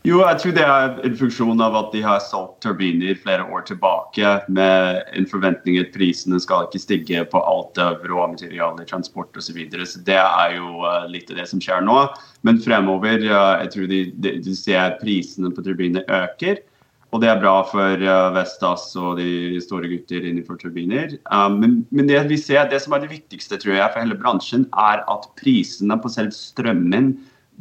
Jo, 0.00 0.22
jeg 0.24 0.38
tror 0.40 0.52
det 0.56 0.62
er 0.64 0.94
en 1.04 1.16
funksjon 1.18 1.58
av 1.60 1.74
at 1.76 1.90
de 1.92 2.00
har 2.00 2.22
solgt 2.24 2.62
turbiner 2.64 3.18
flere 3.20 3.44
år 3.44 3.66
tilbake 3.68 4.30
med 4.48 5.02
en 5.12 5.26
forventning 5.28 5.76
at 5.76 5.90
prisene 5.92 6.40
skal 6.40 6.64
ikke 6.64 6.80
stige 6.80 7.24
på 7.28 7.42
alt 7.44 7.76
av 7.82 8.06
råmaterialer, 8.08 8.88
transport 8.88 9.36
osv. 9.36 9.50
Så, 9.50 9.56
videre. 9.58 9.84
så 9.84 10.00
det 10.06 10.16
er 10.16 10.56
jo 10.56 10.86
litt 11.12 11.28
av 11.28 11.42
det 11.42 11.46
som 11.50 11.60
skjer 11.60 11.84
nå. 11.84 11.98
Men 12.46 12.60
fremover 12.62 13.22
jeg 13.26 13.70
tror 13.74 13.88
de, 13.90 14.02
de, 14.16 14.34
de 14.44 14.56
ser 14.56 14.98
prisene 15.00 15.52
på 15.52 15.64
turbiner 15.64 16.06
øker. 16.08 16.62
Og 17.10 17.22
det 17.22 17.28
er 17.30 17.40
bra 17.42 17.56
for 17.66 18.04
Vestas 18.36 18.84
og 18.98 19.18
de 19.18 19.58
store 19.64 19.88
gutter 19.90 20.22
innenfor 20.22 20.60
turbiner. 20.60 21.16
Men, 21.56 21.80
men, 21.90 22.06
det 22.06 22.22
vi 22.30 22.38
ser, 22.38 22.68
det 22.70 22.78
som 22.84 22.94
er 22.94 23.02
det 23.02 23.10
viktigste 23.10 23.58
tror 23.58 23.74
jeg, 23.74 23.90
for 23.90 24.04
hele 24.04 24.18
bransjen, 24.18 24.68
er 24.78 25.02
at 25.10 25.26
prisene 25.40 25.98
på 25.98 26.12
selv 26.12 26.30
strømmen 26.36 27.16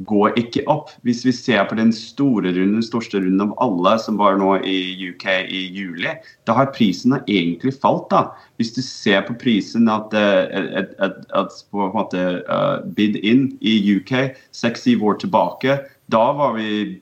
går 0.07 0.37
ikke 0.39 0.63
opp. 0.71 0.91
Hvis 1.03 1.25
vi 1.25 1.33
ser 1.35 1.65
på 1.67 1.75
den 1.75 1.91
store 1.95 2.53
runden, 2.53 2.77
den 2.77 2.85
største 2.85 3.19
runden 3.19 3.41
av 3.43 3.55
alle, 3.63 3.95
som 3.99 4.19
var 4.19 4.37
nå 4.39 4.55
i 4.63 5.09
UK 5.09 5.25
i 5.51 5.63
juli, 5.75 6.13
da 6.47 6.55
har 6.55 6.71
prisene 6.75 7.19
egentlig 7.27 7.73
falt. 7.81 8.07
da. 8.11 8.29
Hvis 8.57 8.73
du 8.77 8.81
ser 8.85 9.25
på 9.27 9.35
prisen 9.39 9.89
at, 9.91 10.13
at, 10.13 10.95
at, 10.99 11.19
at 11.35 11.59
på 11.71 11.89
en 11.89 11.95
måte 11.97 12.25
uh, 12.47 12.79
bid 12.95 13.19
in 13.19 13.49
i 13.59 13.75
UK 13.97 14.35
seks-syv 14.55 15.03
år 15.03 15.19
tilbake, 15.25 15.81
da 16.07 16.23
var 16.37 16.55
vi 16.55 17.01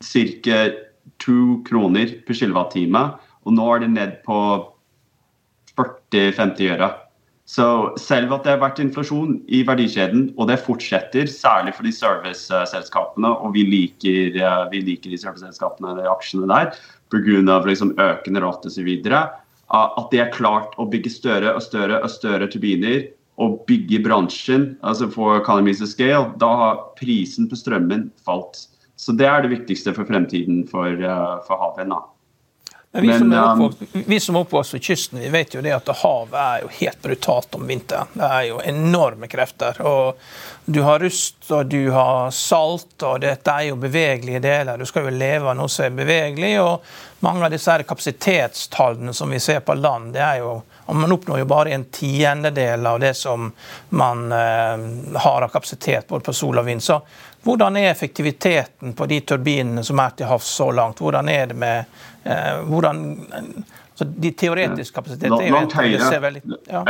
ca. 0.00 0.62
to 1.20 1.60
kroner 1.68 2.16
per 2.26 2.34
kilowattime. 2.34 3.04
Og 3.44 3.56
nå 3.56 3.68
er 3.74 3.84
det 3.84 3.92
ned 3.92 4.18
på 4.24 4.40
40-50 5.76 6.74
øre. 6.76 6.92
Så 7.50 7.66
selv 7.98 8.30
at 8.36 8.44
det 8.46 8.52
har 8.52 8.60
vært 8.62 8.78
inflasjon 8.82 9.40
i 9.50 9.64
verdikjeden, 9.66 10.28
og 10.38 10.46
det 10.50 10.60
fortsetter, 10.62 11.26
særlig 11.26 11.72
for 11.74 11.88
de 11.88 11.92
serviceselskapene, 11.96 13.30
og 13.42 13.56
vi 13.56 13.64
liker, 13.66 14.36
eh, 14.38 14.66
vi 14.70 14.82
liker 14.86 15.10
de 15.10 15.18
serviceselskapene, 15.18 15.96
eller 15.96 16.10
aksjene 16.12 16.46
der, 16.50 16.76
pga. 17.10 17.56
Liksom 17.66 17.96
økende 17.98 18.42
rate 18.44 18.70
osv., 18.70 18.90
at 19.70 20.06
det 20.12 20.20
er 20.20 20.34
klart 20.34 20.76
å 20.78 20.86
bygge 20.90 21.10
større 21.10 21.54
og 21.54 21.62
større 21.62 22.00
og 22.02 22.10
større 22.10 22.46
turbiner 22.50 23.08
og 23.40 23.60
bygge 23.66 24.02
bransjen, 24.04 24.76
altså 24.82 25.08
for 25.10 25.38
economies 25.38 25.82
of 25.82 25.90
scale, 25.90 26.30
da 26.38 26.50
har 26.62 26.80
prisen 26.98 27.48
på 27.50 27.58
strømmen 27.58 28.10
falt. 28.26 28.66
Så 29.00 29.14
det 29.16 29.26
er 29.26 29.42
det 29.42 29.54
viktigste 29.54 29.94
for 29.96 30.06
fremtiden 30.06 30.66
for, 30.70 30.86
eh, 30.86 31.36
for 31.46 31.56
havvind. 31.56 31.94
Men 32.92 33.02
vi, 33.02 33.18
som 33.18 33.32
er 33.32 33.42
oppvokst, 33.44 33.82
vi 33.92 34.20
som 34.20 34.36
oppvokst 34.36 34.74
ved 34.74 34.82
kysten, 34.82 35.18
vi 35.22 35.28
vet 35.30 35.54
jo 35.54 35.60
det 35.62 35.70
at 35.76 35.90
havet 36.00 36.38
er 36.40 36.64
jo 36.64 36.70
helt 36.80 37.02
brutalt 37.02 37.54
om 37.54 37.68
vinteren. 37.68 38.10
Det 38.16 38.30
er 38.38 38.48
jo 38.48 38.56
enorme 38.66 39.28
krefter. 39.30 39.78
og 39.86 40.18
Du 40.64 40.80
har 40.82 40.98
rust 40.98 41.52
og 41.54 41.70
du 41.70 41.92
har 41.94 42.34
salt, 42.34 42.96
og 43.06 43.20
dette 43.22 43.54
er 43.54 43.68
jo 43.68 43.78
bevegelige 43.78 44.42
deler. 44.42 44.78
Du 44.78 44.90
skal 44.90 45.06
jo 45.06 45.14
leve 45.14 45.52
av 45.52 45.56
noe 45.60 45.70
som 45.70 45.86
er 45.86 45.94
bevegelig. 46.02 46.56
og 46.64 47.22
Mange 47.22 47.46
av 47.46 47.54
disse 47.54 47.70
her 47.70 47.86
kapasitetstallene 47.86 49.14
som 49.14 49.30
vi 49.30 49.38
ser 49.38 49.62
på 49.62 49.78
land, 49.78 50.10
det 50.18 50.26
er 50.26 50.42
jo 50.42 50.58
man 50.90 51.12
oppnår 51.12 51.38
jo 51.38 51.44
bare 51.44 51.70
en 51.70 51.84
tiendedel 51.84 52.86
av 52.86 53.00
det 53.00 53.14
som 53.14 53.52
man 53.88 54.32
eh, 54.32 55.18
har 55.22 55.42
av 55.42 55.48
kapasitet 55.48 56.08
både 56.08 56.24
på 56.26 56.32
sol 56.34 56.58
og 56.58 56.66
vind. 56.66 56.82
Så 56.82 57.00
hvordan 57.42 57.76
er 57.80 57.90
effektiviteten 57.90 58.94
på 58.96 59.06
de 59.08 59.20
turbinene 59.24 59.84
som 59.86 60.00
er 60.02 60.16
til 60.16 60.28
havs 60.28 60.48
så 60.60 60.70
langt? 60.76 61.00
Hvordan 61.00 61.28
er 61.32 61.46
det 61.52 61.56
med 61.56 61.84
eh, 62.24 62.60
hvordan, 62.68 63.04
så 63.94 64.04
De 64.04 64.30
teoretiske 64.32 64.94
kapasitetene 64.94 65.42
er 65.46 65.54
egentlig 65.56 66.22
veldig, 66.22 66.42
ja. 66.68 66.84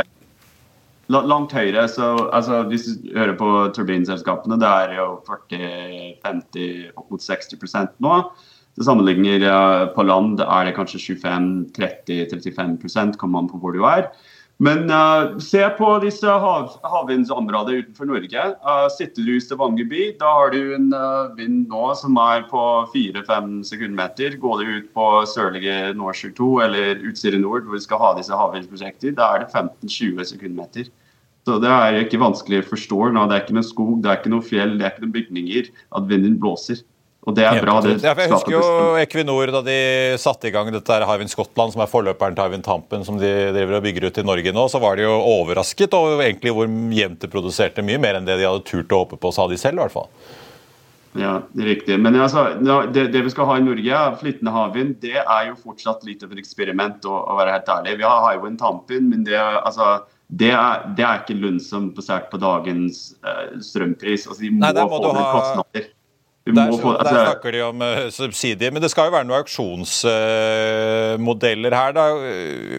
Langt 1.11 1.51
høyere. 1.51 1.87
så 1.91 2.29
altså, 2.31 2.63
Hvis 2.63 2.85
du 2.85 3.17
hører 3.17 3.35
på 3.35 3.71
turbinselskapene, 3.75 4.59
det 4.59 4.67
er 4.67 4.95
jo 4.95 5.19
40-50, 5.27 6.91
opp 6.95 7.11
mot 7.11 7.21
60% 7.21 7.87
nå. 7.99 8.31
Til 8.75 8.85
sammenligner 8.87 9.91
på 9.95 10.03
land 10.07 10.39
er 10.39 10.65
det 10.65 10.75
kanskje 10.77 11.17
25-30-35% 11.19 13.17
kommer 13.19 13.41
man 13.41 13.49
på 13.51 13.59
hvor 13.59 13.75
du 13.75 13.83
er. 13.83 14.07
Men 14.61 14.91
uh, 14.93 15.39
se 15.41 15.61
på 15.73 15.87
disse 16.03 16.29
hav, 16.43 16.75
havvindsområdene 16.85 17.81
utenfor 17.81 18.05
Norge. 18.11 18.43
Uh, 18.61 18.85
sitter 18.93 19.25
du 19.25 19.31
i 19.33 19.41
Stavanger 19.41 19.87
by, 19.89 20.03
da 20.19 20.33
har 20.37 20.53
du 20.53 20.75
en 20.75 20.91
uh, 20.93 21.31
vind 21.33 21.63
nå 21.71 21.87
som 21.97 22.19
er 22.21 22.45
på 22.51 22.61
4-5 22.93 23.63
sekundmeter. 23.71 24.37
Går 24.43 24.61
du 24.61 24.69
ut 24.75 24.91
på 24.93 25.07
sørlige 25.31 25.95
Nordsjø 25.97 26.29
2 26.37 26.51
eller 26.67 27.01
Utsira 27.09 27.41
Nord, 27.41 27.65
hvor 27.65 27.79
vi 27.79 27.85
skal 27.87 28.03
ha 28.03 28.13
disse 28.19 28.37
havvindsprosjekter, 28.37 29.17
da 29.17 29.31
er 29.33 29.47
det 29.47 29.49
15-20 29.49 30.29
sekundmeter. 30.35 30.93
Så 31.49 31.57
Det 31.57 31.73
er 31.73 31.97
ikke 32.03 32.21
vanskelig 32.21 32.61
å 32.61 32.69
forstå. 32.75 33.01
Nå. 33.15 33.25
Det 33.25 33.39
er 33.39 33.45
ikke 33.47 33.57
noe 33.57 33.65
skog, 33.65 33.95
det 34.03 34.11
er 34.11 34.21
ikke 34.21 34.35
noe 34.35 34.45
fjell, 34.45 34.77
det 34.77 34.85
er 34.85 34.93
ikke 34.93 35.07
noen 35.07 35.17
bygninger. 35.17 35.71
At 35.97 36.05
vinden 36.11 36.37
blåser. 36.37 36.85
Og 37.21 37.35
det 37.37 37.43
er 37.45 37.59
bra. 37.61 37.75
Det 37.85 37.99
ja, 38.01 38.15
jeg 38.17 38.31
husker 38.31 38.55
jo 38.55 38.61
Equinor 38.97 39.51
da 39.53 39.61
de 39.65 39.77
satte 40.21 40.49
i 40.49 40.53
gang 40.53 40.71
dette 40.73 40.95
Hywind 41.05 41.29
Scotland, 41.29 41.75
som 41.75 41.83
er 41.83 41.89
forløperen 41.91 42.33
til 42.37 42.47
Hywind 42.47 42.65
Tampen, 42.65 43.05
som 43.05 43.19
de 43.21 43.29
driver 43.53 43.77
og 43.77 43.85
bygger 43.85 44.07
ut 44.09 44.17
i 44.17 44.25
Norge 44.25 44.53
nå, 44.57 44.63
så 44.73 44.81
var 44.81 44.97
de 44.97 45.05
jo 45.05 45.19
overrasket 45.19 45.93
over 45.93 46.23
egentlig 46.25 46.55
hvor 46.57 46.71
jevnt 46.97 47.21
de 47.21 47.29
produserte. 47.29 47.85
Mye 47.85 48.01
mer 48.01 48.17
enn 48.17 48.25
det 48.25 48.39
de 48.41 48.47
hadde 48.49 48.65
turt 48.65 48.95
å 48.95 49.03
håpe 49.03 49.21
på, 49.21 49.33
sa 49.35 49.45
de 49.51 49.59
selv 49.61 49.77
i 49.77 49.83
hvert 49.83 49.99
fall. 49.99 50.09
Ja, 51.19 51.35
det 51.51 51.65
er 51.65 51.69
riktig. 51.75 51.99
Men 51.99 52.15
altså, 52.15 52.47
det, 52.57 53.07
det, 53.13 53.21
vi 53.27 53.33
skal 53.33 53.49
ha 53.49 53.59
i 53.59 53.63
Norge, 53.67 54.01
flytende 54.23 54.55
havvind, 54.55 54.97
det 55.03 55.17
er 55.19 55.47
jo 55.51 55.57
fortsatt 55.59 56.05
litt 56.07 56.23
av 56.25 56.33
et 56.33 56.41
eksperiment, 56.41 57.05
å, 57.05 57.21
å 57.21 57.37
være 57.37 57.57
helt 57.57 57.71
ærlig. 57.75 57.97
Vi 58.01 58.07
har 58.07 58.27
Hywind 58.31 58.61
Tampen, 58.61 59.09
men 59.11 59.25
det, 59.27 59.37
altså, 59.37 60.07
det, 60.31 60.53
er, 60.55 60.85
det 60.97 61.05
er 61.05 61.21
ikke 61.21 61.37
lønnsomt 61.37 61.93
basert 61.97 62.31
på 62.31 62.41
dagens 62.41 63.11
uh, 63.27 63.59
strømpris. 63.61 64.25
Altså, 64.25 64.41
de 64.41 64.55
må, 64.55 64.63
Nei, 64.63 64.73
må 64.79 64.89
få 64.95 65.11
ned 65.11 65.27
kostnader. 65.35 65.91
Der, 66.41 66.71
få, 66.73 66.97
altså, 66.97 67.13
der, 67.13 67.27
snakker 67.27 67.53
de 67.53 67.59
om 67.61 67.83
uh, 67.85 68.09
subsidier, 68.09 68.71
men 68.73 68.81
det 68.81 68.89
skal 68.89 69.05
jo 69.05 69.13
være 69.13 69.29
noen 69.29 69.43
auksjonsmodeller 69.43 71.69
uh, 71.69 71.77
her. 71.77 71.93
Da. 71.93 72.17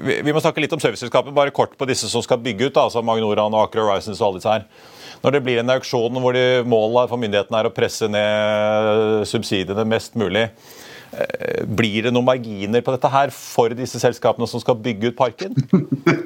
Vi, 0.03 0.19
vi, 0.27 0.35
må 0.35 0.43
snakke 0.43 0.59
litt 0.65 0.75
om 0.75 0.83
serviceselskapet, 0.83 1.31
bare 1.37 1.55
kort 1.55 1.77
på 1.79 1.87
disse 1.87 2.11
som 2.11 2.19
skal 2.27 2.43
bygge 2.43 2.67
ut. 2.67 2.75
Da, 2.75 2.83
altså 2.89 2.99
Magnoran 3.07 3.55
og 3.55 3.63
Aker 3.69 3.79
Horizons 3.85 4.19
og 4.19 4.27
alle 4.33 4.41
disse 4.41 4.55
her. 4.57 4.67
Når 5.23 5.31
det 5.37 5.43
blir 5.47 5.63
en 5.63 5.71
auksjon 5.77 6.19
hvor 6.25 6.35
de, 6.35 6.67
målet 6.67 7.07
for 7.13 7.19
myndighetene 7.23 7.59
er 7.61 7.69
å 7.71 7.77
presse 7.77 8.07
ned 8.11 9.23
subsidiene 9.31 9.85
mest 9.87 10.19
mulig, 10.19 10.51
uh, 11.15 11.63
blir 11.63 12.03
det 12.09 12.15
noen 12.17 12.31
marginer 12.33 12.83
på 12.83 12.91
dette 12.97 13.11
her 13.15 13.31
for 13.37 13.71
disse 13.79 13.99
selskapene 14.03 14.47
som 14.51 14.59
skal 14.65 14.75
bygge 14.89 15.07
ut 15.13 15.21
parken? 15.23 15.55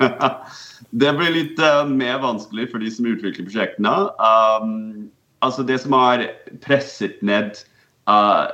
det 1.04 1.12
blir 1.20 1.36
litt 1.36 1.60
mer 1.92 2.16
vanskelig 2.24 2.72
for 2.72 2.80
de 2.80 2.88
som 2.96 3.12
utvikler 3.12 3.44
prosjektene. 3.44 3.94
Um, 4.16 5.12
altså 5.44 5.64
det 5.66 5.80
som 5.82 5.96
har 5.96 6.28
presset 6.64 7.22
ned 7.22 7.56
Uh, 8.06 8.46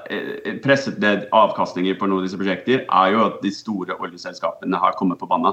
presset 0.65 0.97
ned 1.03 1.27
avkastninger 1.37 1.99
på 2.01 2.07
noen 2.09 2.23
av 2.23 2.25
disse 2.25 2.39
prosjekter, 2.41 2.87
er 2.89 3.11
jo 3.13 3.27
at 3.27 3.43
de 3.45 3.51
store 3.53 3.99
oljeselskapene 4.01 4.79
har 4.81 4.95
kommet 4.97 5.21
på 5.21 5.29
banen. 5.29 5.53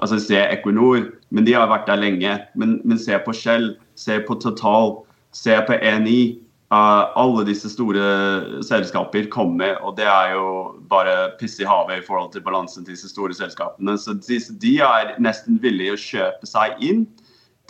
Altså 0.00 0.18
Se 0.20 0.36
Equinor, 0.36 1.06
men 1.32 1.46
de 1.48 1.54
har 1.56 1.70
vært 1.70 1.88
der 1.88 2.02
lenge. 2.02 2.34
Men, 2.52 2.76
men 2.84 3.00
se 3.00 3.16
på 3.24 3.32
Shell, 3.32 3.72
se 3.96 4.18
på 4.28 4.36
Total, 4.44 4.98
se 5.32 5.56
på 5.64 5.80
Eni. 5.80 6.36
Uh, 6.68 7.08
alle 7.18 7.46
disse 7.48 7.72
store 7.72 8.60
selskaper 8.62 9.24
kommer, 9.32 9.72
og 9.80 9.96
det 9.96 10.04
er 10.06 10.36
jo 10.36 10.44
bare 10.92 11.32
piss 11.40 11.56
i 11.58 11.66
havet 11.66 11.98
i 11.98 12.06
forhold 12.06 12.30
til 12.36 12.44
balansen 12.44 12.84
til 12.84 12.92
disse 12.92 13.08
store 13.10 13.34
selskapene. 13.34 13.96
Så 13.98 14.20
de, 14.20 14.36
de 14.60 14.76
er 14.84 15.16
nesten 15.16 15.56
villige 15.64 15.96
å 15.96 16.04
kjøpe 16.04 16.46
seg 16.46 16.76
inn 16.84 17.06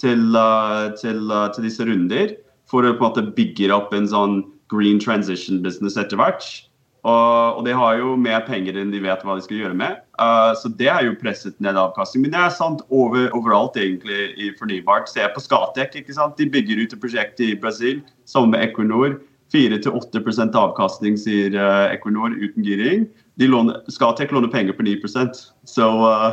til, 0.03 0.35
uh, 0.35 0.91
til, 0.99 1.31
til 1.55 1.71
disse 1.71 1.87
runder 1.87 2.35
for 2.71 2.87
å 2.87 2.95
på 2.95 3.03
en 3.03 3.09
måte 3.09 3.29
bygge 3.37 3.71
opp 3.75 3.95
en 3.97 4.09
sånn 4.09 4.43
green 4.71 5.01
transition 5.03 5.63
business 5.65 5.99
etter 5.99 6.21
hvert. 6.21 6.47
Og, 7.01 7.57
og, 7.57 7.63
de 7.65 7.73
har 7.73 7.97
jo 7.97 8.13
mer 8.21 8.43
penger 8.45 8.77
enn 8.77 8.91
de 8.93 9.01
vet 9.01 9.23
hva 9.25 9.39
de 9.39 9.45
skal 9.45 9.63
gjøre 9.63 9.77
med. 9.79 10.03
Uh, 10.21 10.53
så 10.61 10.69
det 10.77 10.91
er 10.93 11.07
jo 11.07 11.17
presset 11.21 11.57
ned 11.65 11.79
avkastning. 11.81 12.27
Men 12.27 12.35
det 12.35 12.43
er 12.43 12.53
sant 12.59 12.85
over, 12.93 13.31
overalt 13.37 13.79
egentlig 13.81 14.35
i 14.37 14.51
fornybart. 14.59 15.09
Se 15.09 15.25
på 15.33 15.43
Skatek. 15.43 15.97
ikke 16.03 16.17
sant? 16.17 16.37
De 16.37 16.49
bygger 16.51 16.83
ut 16.83 16.93
et 16.93 17.01
prosjekt 17.01 17.41
i 17.41 17.55
Brasil 17.57 18.05
sammen 18.29 18.53
med 18.55 18.69
Equinor. 18.69 19.17
4-8% 19.51 20.55
avkastning, 20.55 21.17
sier 21.19 21.57
uh, 21.57 21.89
Equinor 21.91 22.37
uten 22.37 22.63
giring 22.63 23.09
de 23.41 23.47
låner, 23.49 23.77
Skatek 23.89 24.33
låner 24.37 24.49
penger 24.49 24.73
på 24.77 24.83
9% 24.83 25.29
så 25.65 25.87
uh, 26.11 26.33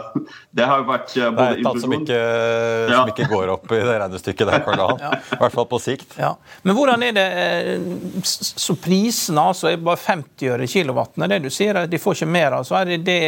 det 0.52 0.66
har 0.68 0.82
jo 0.82 0.88
vært 0.90 1.14
uh, 1.16 1.30
både 1.32 1.38
Det 1.38 1.46
er 1.46 1.60
et 1.62 1.68
tall 1.68 1.80
som, 1.80 1.94
ikke, 1.96 2.18
ja. 2.18 2.98
som 2.98 3.12
ikke 3.14 3.28
går 3.32 3.52
opp 3.54 3.72
i 3.72 3.80
det 3.80 3.94
regnestykket 4.02 4.50
der, 4.50 4.64
Karl 4.66 4.82
ja. 5.06 5.12
I 5.16 5.40
hvert 5.40 5.56
fall 5.56 5.70
på 5.72 5.80
sikt. 5.80 6.18
Ja. 6.20 6.34
Men 6.68 6.76
hvordan 6.76 7.06
er 7.08 7.16
det 7.16 7.26
eh, 7.44 7.88
Så 8.28 8.76
prisene 8.84 9.46
altså 9.54 9.70
er 9.72 9.80
bare 9.88 10.02
50 10.04 10.52
øre 10.52 10.68
kilowatten? 10.68 11.24
Er 11.24 11.32
det 11.32 11.40
du 11.46 11.50
sier 11.54 11.80
de 11.88 12.02
får 12.02 12.20
ikke 12.20 12.30
mer? 12.36 12.58
altså 12.60 12.76
Er 12.82 12.92
det 12.92 13.00
det, 13.08 13.20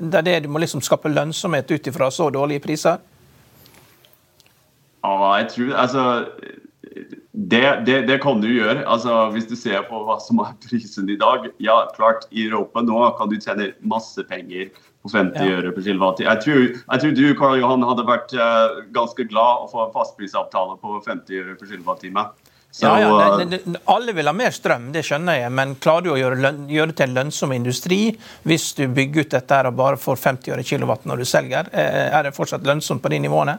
det, 0.00 0.22
er 0.22 0.28
det 0.30 0.38
du 0.46 0.50
må 0.54 0.64
liksom 0.64 0.80
skape 0.84 1.12
lønnsomhet 1.12 1.76
ut 1.76 1.92
ifra 1.92 2.08
så 2.08 2.30
dårlige 2.32 2.64
priser? 2.64 3.04
Ja, 5.04 5.12
jeg 5.42 5.52
tror 5.52 5.76
Altså 5.84 6.06
det, 7.48 7.82
det, 7.86 8.02
det, 8.02 8.18
kan 8.20 8.40
du 8.42 8.48
gjøre. 8.50 8.82
Altså, 8.84 9.14
hvis 9.32 9.46
du 9.48 9.56
ser 9.56 9.80
på 9.88 10.02
hva 10.04 10.18
som 10.20 10.42
er 10.44 10.52
prisen 10.60 11.08
i 11.08 11.16
dag. 11.20 11.46
Ja, 11.62 11.86
klart, 11.96 12.26
i 12.30 12.44
Europa 12.48 12.82
nå 12.84 13.00
kan 13.16 13.30
du 13.30 13.38
tjene 13.40 13.70
masse 13.80 14.24
penger 14.28 14.68
på 15.00 15.08
50 15.08 15.40
ja. 15.40 15.56
øre 15.56 15.72
per 15.72 15.86
kilowatt. 15.86 16.20
Jeg 16.20 16.44
tror, 16.44 16.60
jeg 16.76 17.02
tror 17.02 17.16
du 17.16 17.24
Karl 17.38 17.62
Johan, 17.62 17.86
hadde 17.88 18.04
vært 18.08 18.36
uh, 18.36 18.82
ganske 18.92 19.24
glad 19.30 19.64
å 19.64 19.70
få 19.72 19.86
en 19.86 19.96
fastprisavtale 19.96 20.76
på 20.82 21.00
50 21.06 21.40
øre 21.40 21.56
per 21.56 21.72
kilowattime. 21.72 22.26
ja, 22.82 22.92
ja, 23.00 23.36
det, 23.40 23.48
det, 23.64 23.80
Alle 23.88 24.12
vil 24.12 24.28
ha 24.28 24.36
mer 24.36 24.52
strøm, 24.52 24.90
det 24.92 25.06
skjønner 25.08 25.40
jeg, 25.40 25.56
men 25.56 25.78
klarer 25.80 26.10
du 26.10 26.12
å 26.12 26.20
gjøre, 26.20 26.42
løn, 26.44 26.62
gjøre 26.68 26.92
det 26.92 27.00
til 27.00 27.08
en 27.08 27.18
lønnsom 27.22 27.56
industri 27.56 28.02
hvis 28.44 28.72
du 28.76 28.84
bygger 28.86 29.24
ut 29.24 29.36
dette 29.38 29.64
og 29.70 29.80
bare 29.80 29.98
får 29.98 30.20
50 30.28 30.58
øre 30.58 30.66
kilowatt 30.66 31.08
når 31.08 31.24
du 31.24 31.30
selger? 31.32 31.72
Eh, 31.72 32.08
er 32.12 32.28
det 32.28 32.36
fortsatt 32.36 32.68
lønnsomt 32.68 33.00
på 33.00 33.16
de 33.16 33.24
nivåene? 33.24 33.56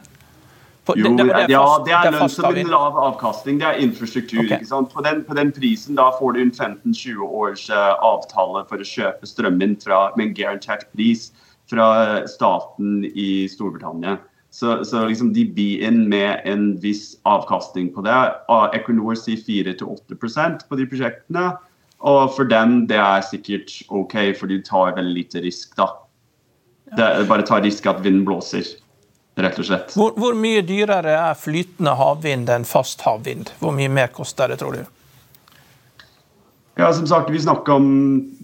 På, 0.84 0.96
jo, 0.98 1.12
det, 1.14 1.28
det 1.28 1.34
det 1.46 1.54
ja, 1.54 1.66
det 1.86 1.92
er 1.94 2.10
lønnsom 2.10 2.56
en 2.58 2.72
lav 2.72 2.96
avkastning. 2.98 3.60
Det 3.60 3.68
er 3.68 3.78
infrastruktur. 3.84 4.40
Okay. 4.42 4.58
ikke 4.58 4.70
sant? 4.72 4.90
På 4.90 5.04
den, 5.06 5.22
på 5.28 5.36
den, 5.38 5.52
prisen 5.54 5.98
da 5.98 6.08
får 6.18 6.34
du 6.34 6.40
en 6.42 6.50
15-20 6.50 7.22
års 7.22 7.68
uh, 7.70 7.94
avtale 8.02 8.64
for 8.66 8.82
å 8.82 8.88
kjøpe 8.88 9.30
strømmen 9.30 9.76
fra, 9.84 10.08
med 10.16 10.30
en 10.30 10.34
garantert 10.40 10.88
pris 10.96 11.28
fra 11.70 12.26
staten 12.26 13.06
i 13.06 13.46
Storbritannia. 13.48 14.18
Så, 14.52 14.82
så 14.84 15.06
liksom 15.08 15.30
de 15.32 15.46
blir 15.54 15.86
inn 15.86 16.02
med 16.10 16.42
en 16.44 16.72
viss 16.82 17.14
avkastning 17.24 17.88
på 17.94 18.02
det. 18.04 18.18
Equinor 18.76 19.16
sier 19.16 19.40
4-8% 19.40 20.66
på 20.68 20.80
de 20.80 20.88
prosjektene. 20.90 21.52
Og 22.02 22.34
for 22.34 22.50
dem 22.50 22.82
det 22.90 22.98
er 22.98 23.22
sikkert 23.24 23.70
OK, 23.94 24.18
for 24.36 24.50
de 24.50 24.58
tar 24.66 24.96
veldig 24.98 25.14
lite 25.14 25.46
risk, 25.46 25.76
da. 25.78 25.92
Det, 26.98 27.06
bare 27.30 27.46
ta 27.46 27.62
risk 27.62 27.86
at 27.88 28.02
vinden 28.04 28.26
blåser 28.26 28.66
rett 29.40 29.58
og 29.58 29.66
slett. 29.66 29.94
Hvor, 29.96 30.12
hvor, 30.18 30.34
mye 30.36 30.62
dyrere 30.66 31.14
er 31.16 31.38
flytende 31.38 31.94
havvind 31.96 32.50
enn 32.52 32.66
fast 32.68 33.04
havvind? 33.06 33.52
Hvor 33.60 33.72
mye 33.76 33.92
mer 33.92 34.12
koster 34.12 34.52
det, 34.52 34.60
tror 34.60 34.76
du? 34.76 34.82
Ja, 36.80 36.88
som 36.92 37.06
sagt, 37.06 37.30
Vi 37.30 37.40
snakker 37.40 37.76
om 37.76 37.88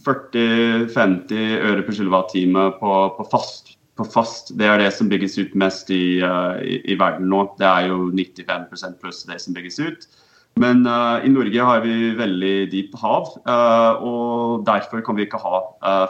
40-50 0.05 1.59
øre 1.65 1.83
per 1.85 1.97
kilowattime 1.97 2.71
på, 2.81 2.95
på, 3.17 3.27
fast, 3.33 3.75
på, 3.97 4.05
fast. 4.05 4.53
Det 4.59 4.69
er 4.69 4.81
det 4.83 4.93
som 4.97 5.09
bygges 5.09 5.39
ut 5.41 5.55
mest 5.57 5.91
i, 5.91 6.21
uh, 6.21 6.61
i, 6.61 6.81
i 6.93 6.99
verden 7.01 7.29
nå. 7.33 7.47
Det 7.61 7.69
er 7.69 7.89
jo 7.89 8.11
95% 8.13 8.99
pluss 9.01 9.25
det 9.29 9.41
som 9.41 9.57
bygges 9.57 9.81
ut. 9.81 10.09
Men 10.61 10.85
uh, 10.89 11.25
i 11.25 11.31
Norge 11.33 11.69
har 11.71 11.81
vi 11.85 12.13
veldig 12.19 12.55
dyp 12.73 12.97
hav, 13.01 13.31
uh, 13.49 14.01
og 14.03 14.67
derfor 14.67 15.01
kan 15.07 15.17
vi 15.17 15.25
ikke 15.29 15.41
ha 15.41 15.63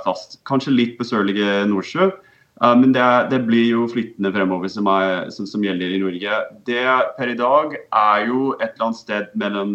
fast. 0.02 0.40
Kanskje 0.48 0.74
litt 0.74 0.98
på 0.98 1.06
sørlige 1.06 1.66
Nordsjø, 1.70 2.10
men 2.58 2.90
det, 2.90 3.06
det, 3.30 3.38
blir 3.46 3.68
jo 3.68 3.84
flyttende 3.86 4.32
fremover 4.34 4.70
som, 4.72 4.88
er, 4.90 5.28
som, 5.30 5.46
som, 5.46 5.62
gjelder 5.62 5.92
i 5.94 6.00
Norge. 6.02 6.38
Det 6.66 6.82
per 7.14 7.30
i 7.30 7.36
dag 7.38 7.76
er 7.78 8.24
jo 8.26 8.52
et 8.56 8.72
eller 8.72 8.88
annet 8.88 8.98
sted 8.98 9.28
mellom 9.38 9.74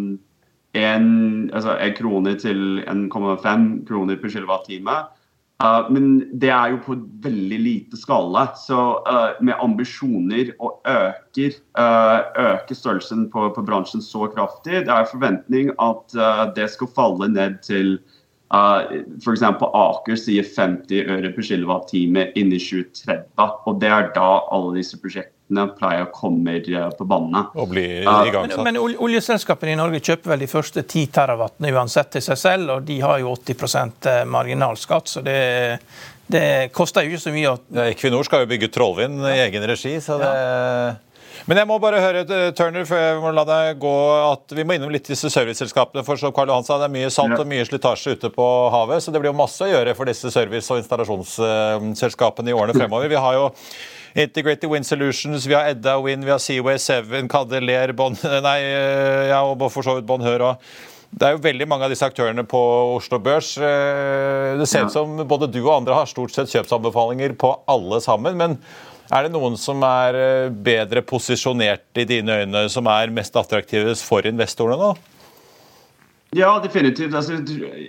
1, 0.76 1.54
altså 1.54 1.78
krone 1.96 2.34
til 2.42 2.82
1,5 2.84 3.68
kroner 3.88 4.20
per 4.20 4.34
kilowattime. 4.36 4.98
Uh, 5.64 5.86
men 5.94 6.08
det 6.42 6.50
er 6.52 6.74
jo 6.74 6.80
på 6.84 6.96
veldig 7.24 7.60
lite 7.62 8.00
skala. 8.00 8.48
Så 8.60 8.80
uh, 9.06 9.38
med 9.40 9.60
ambisjoner 9.64 10.52
å 10.60 10.74
øke, 10.90 11.52
uh, 11.80 12.74
størrelsen 12.74 13.30
på, 13.32 13.46
på, 13.56 13.64
bransjen 13.64 14.04
så 14.04 14.28
kraftig, 14.34 14.84
det 14.88 14.92
er 14.92 15.08
forventning 15.12 15.72
at 15.80 16.18
det 16.58 16.68
skal 16.74 16.92
falle 16.98 17.30
ned 17.32 17.62
til 17.64 17.96
uh, 18.54 19.04
F.eks. 19.20 19.44
Aker 19.44 20.20
sier 20.20 20.48
50 20.48 21.14
øre 21.18 21.32
per 21.36 21.48
kilowattime 21.48 22.30
innen 22.40 22.62
2030. 22.62 23.30
Og 23.70 23.80
det 23.82 23.92
er 23.92 24.12
da 24.16 24.30
alle 24.54 24.78
disse 24.78 25.00
prosjektene 25.02 25.68
pleier 25.78 26.08
å 26.08 26.12
komme 26.14 26.60
på 26.98 27.08
banen. 27.10 27.50
Og 27.54 27.70
bli 27.74 27.86
igangsatt. 28.02 28.64
Men, 28.64 28.80
men 28.80 28.98
oljeselskapene 29.04 29.76
i 29.76 29.80
Norge 29.80 30.02
kjøper 30.06 30.34
vel 30.34 30.46
de 30.46 30.50
første 30.50 30.86
10 30.86 31.12
terawattene 31.14 31.74
uansett 31.76 32.14
til 32.16 32.26
seg 32.26 32.40
selv, 32.40 32.78
og 32.78 32.88
de 32.88 33.00
har 33.04 33.22
jo 33.22 33.36
80% 33.36 34.12
marginalskatt. 34.30 35.16
så 35.16 35.26
det 35.26 35.40
det 36.34 36.72
koster 36.74 37.04
jo 37.04 37.14
ikke 37.14 37.20
så 37.20 37.32
mye 37.36 37.50
å 37.52 37.58
ja, 37.76 37.90
Equinor 37.92 38.24
skal 38.26 38.46
jo 38.46 38.48
bygge 38.54 38.70
Trollvind 38.74 39.26
i 39.28 39.42
egen 39.44 39.66
regi, 39.68 39.98
så 40.02 40.16
det 40.22 40.30
ja. 40.32 40.94
Men 41.44 41.60
jeg 41.60 41.68
må 41.68 41.76
bare 41.84 42.00
høre, 42.00 42.22
eh, 42.24 42.52
Turner, 42.56 42.86
før 42.88 43.02
jeg 43.02 43.16
må 43.20 43.32
la 43.36 43.44
deg 43.48 43.80
gå, 43.82 43.96
at 44.32 44.54
vi 44.56 44.64
må 44.64 44.78
innom 44.78 44.92
litt 44.94 45.10
disse 45.12 45.28
serviceselskapene. 45.34 46.06
For 46.08 46.20
som 46.20 46.32
Karl 46.36 46.54
Johan 46.54 46.64
sa, 46.64 46.78
det 46.80 46.88
er 46.88 46.94
mye 46.94 47.10
salt 47.12 47.36
og 47.36 47.50
mye 47.50 47.66
slitasje 47.68 48.16
ute 48.16 48.32
på 48.32 48.46
havet, 48.72 49.04
så 49.04 49.12
det 49.12 49.20
blir 49.20 49.34
jo 49.34 49.42
masse 49.42 49.60
å 49.66 49.68
gjøre 49.68 49.96
for 49.98 50.08
disse 50.08 50.32
service- 50.32 50.72
og 50.72 50.80
installasjonsselskapene 50.80 52.54
i 52.54 52.56
årene 52.56 52.78
fremover. 52.78 53.12
Vi 53.12 53.20
har 53.20 53.36
jo 53.36 53.50
Integrated 54.16 54.72
Wind 54.72 54.88
Solutions, 54.88 55.48
vi 55.50 55.58
har 55.58 55.68
Edda 55.74 55.98
Wind, 56.00 56.24
vi 56.24 56.32
har 56.32 56.40
Seaway 56.40 56.80
7, 56.80 57.28
Cadeler, 57.28 57.92
bon, 57.98 58.16
nei, 58.48 58.58
eh, 58.64 59.28
ja, 59.34 59.44
og 59.44 59.68
for 59.74 59.84
så 59.84 59.98
vidt 59.98 60.08
Bonheur 60.08 60.48
òg. 60.54 60.74
Det 61.14 61.28
er 61.28 61.36
jo 61.36 61.44
veldig 61.44 61.68
mange 61.70 61.86
av 61.86 61.92
disse 61.94 62.08
aktørene 62.08 62.42
på 62.50 62.60
Oslo 62.96 63.20
Børs. 63.22 63.52
Eh, 63.62 64.56
det 64.58 64.66
ser 64.70 64.88
ut 64.88 64.96
som 64.96 65.20
både 65.30 65.52
du 65.52 65.60
og 65.66 65.76
andre 65.76 66.00
har 66.00 66.10
stort 66.10 66.34
sett 66.34 66.50
kjøpsanbefalinger 66.56 67.36
på 67.38 67.52
alle 67.70 68.00
sammen. 68.02 68.40
men 68.40 68.58
er 69.12 69.26
det 69.26 69.34
noen 69.34 69.58
som 69.60 69.84
er 69.88 70.20
eh, 70.20 70.52
bedre 70.54 71.04
posisjonert 71.06 72.00
i 72.00 72.06
dine 72.10 72.44
øyne, 72.44 72.68
som 72.72 72.88
er 72.92 73.14
mest 73.14 73.36
attraktive 73.40 73.96
for 74.00 74.26
investorene 74.30 74.80
nå? 74.80 74.94
Ja, 76.34 76.56
definitivt. 76.64 77.14
Altså, 77.14 77.38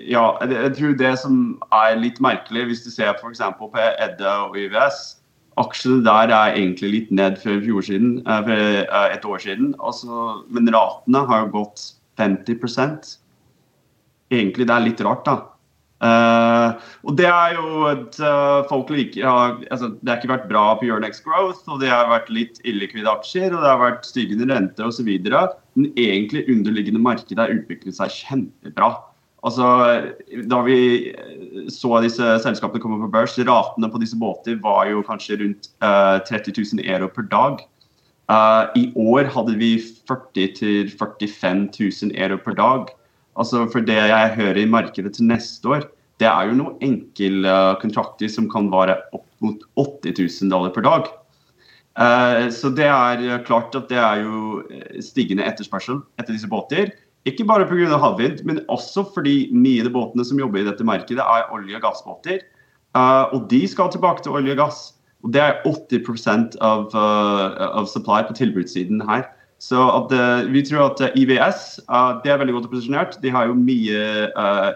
ja, 0.05 0.25
jeg 0.51 0.73
tror 0.77 0.97
det 1.01 1.13
som 1.23 1.37
er 1.73 1.97
litt 1.97 2.21
merkelig, 2.21 2.67
hvis 2.69 2.83
du 2.85 2.91
ser 2.93 3.15
f.eks. 3.17 3.41
på 3.59 3.71
Edda 3.79 4.41
og 4.49 4.59
IVS 4.61 5.15
Aksjene 5.61 6.03
der 6.03 6.33
er 6.35 6.57
egentlig 6.57 6.91
litt 6.91 7.11
ned 7.15 7.37
før 7.39 7.61
siden, 7.87 8.19
eh, 8.27 8.41
for 8.43 8.51
eh, 8.51 9.15
et 9.15 9.25
år 9.25 9.39
siden. 9.39 9.75
Altså, 9.79 10.43
men 10.51 10.71
ratene 10.75 11.27
har 11.31 11.53
gått 11.53 11.95
50% 12.19 13.19
Egentlig 14.33 14.67
det 14.67 14.75
er 14.75 14.83
litt 14.83 15.01
rart, 15.05 15.27
da. 15.27 15.54
Uh, 16.03 16.75
og 17.07 17.15
det 17.17 17.27
er 17.31 17.55
jo 17.55 17.85
et 17.87 18.17
uh, 18.19 18.67
folk 18.69 18.91
liker 18.93 19.23
ja, 19.23 19.35
altså, 19.71 19.93
Det 19.95 20.11
har 20.11 20.19
ikke 20.19 20.33
vært 20.33 20.49
bra 20.51 20.65
på 20.77 20.89
Euronex 20.89 21.23
Growth, 21.25 21.63
og 21.71 21.79
det 21.81 21.89
har 21.93 22.11
vært 22.11 22.33
litt 22.35 22.59
illikvide 22.67 23.09
aksjer, 23.09 23.55
og 23.55 23.63
det 23.63 23.71
har 23.71 23.81
vært 23.81 24.09
stigende 24.09 24.49
rente 24.51 24.85
osv. 24.85 25.09
Men 25.09 25.87
egentlig 25.95 26.45
underliggende 26.51 27.03
markedet 27.03 27.41
har 27.41 27.55
utviklet 27.55 27.97
seg 27.97 28.13
kjempebra. 28.13 28.91
Altså, 29.45 29.69
da 30.49 30.59
vi 30.65 30.79
eh, 31.13 31.69
så 31.73 31.99
disse 32.01 32.31
selskapene 32.41 32.81
komme 32.81 32.99
på 33.03 33.11
børs, 33.13 33.37
ratene 33.45 33.91
på 33.93 34.01
disse 34.01 34.17
båter 34.19 34.57
var 34.65 34.89
jo 34.89 35.05
kanskje 35.05 35.39
rundt 35.43 35.71
uh, 35.85 36.19
30 36.27 36.57
000 36.81 36.85
euro 36.89 37.11
per 37.13 37.29
dag. 37.31 37.63
I 38.81 38.87
år 38.97 39.29
hadde 39.29 39.53
vi 39.61 39.75
40 40.09 40.55
000-45 40.97 41.67
000 41.77 42.15
euro 42.17 42.39
per 42.41 42.57
dag. 42.57 42.89
Altså 43.41 43.65
For 43.73 43.85
det 43.85 43.99
jeg 43.99 44.35
hører 44.39 44.63
i 44.63 44.71
markedet 44.71 45.17
til 45.17 45.29
neste 45.29 45.69
år, 45.69 45.87
det 46.23 46.29
er 46.31 46.49
jo 46.49 46.59
noen 46.59 46.79
enkelkontrakter 46.85 48.31
som 48.31 48.47
kan 48.51 48.71
vare 48.73 49.01
opp 49.17 49.27
mot 49.43 49.65
80 49.81 50.15
000 50.45 50.53
dollar 50.53 50.75
per 50.75 50.87
dag. 50.87 51.11
Uh, 51.95 52.51
så 52.55 52.71
det 52.75 52.87
er 52.91 53.43
klart 53.47 53.75
at 53.79 53.91
det 53.91 53.99
er 53.99 54.23
jo 54.23 54.63
stigende 55.03 55.47
etterspørsel 55.47 56.01
etter 56.19 56.35
disse 56.35 56.51
båter. 56.51 56.95
Ikke 57.27 57.47
bare 57.49 57.67
pga. 57.67 57.99
havvind, 57.99 58.43
men 58.45 58.63
også 58.69 59.07
fordi 59.15 59.49
mye 59.55 59.83
av 59.83 59.89
de 59.89 59.95
båtene 59.95 60.27
som 60.29 60.39
jobber 60.39 60.61
i 60.61 60.67
dette 60.69 60.85
markedet, 60.85 61.23
er 61.23 61.51
olje- 61.55 61.79
og 61.79 61.87
gassbåter. 61.87 62.43
Og 63.33 63.49
de 63.51 63.63
skal 63.67 63.91
tilbake 63.91 64.23
til 64.23 64.37
olje 64.37 64.53
og 64.53 64.61
gass. 64.61 64.83
Og 65.25 65.33
det 65.33 65.41
er 65.41 65.63
80 65.65 66.59
av, 66.61 66.93
av 66.93 67.89
supply 67.89 68.21
på 68.29 68.37
tilbudssiden 68.37 69.01
her. 69.09 69.25
Så 69.63 69.79
at, 69.81 70.13
uh, 70.13 70.53
Vi 70.53 70.63
tror 70.67 70.91
at 70.91 71.01
uh, 71.01 71.15
IVS 71.17 71.81
uh, 71.89 72.21
det 72.25 72.33
er 72.33 72.41
veldig 72.41 72.57
godt 72.59 72.71
posisjonert. 72.73 73.19
De 73.23 73.31
har 73.33 73.49
jo 73.49 73.59
mye 73.59 74.31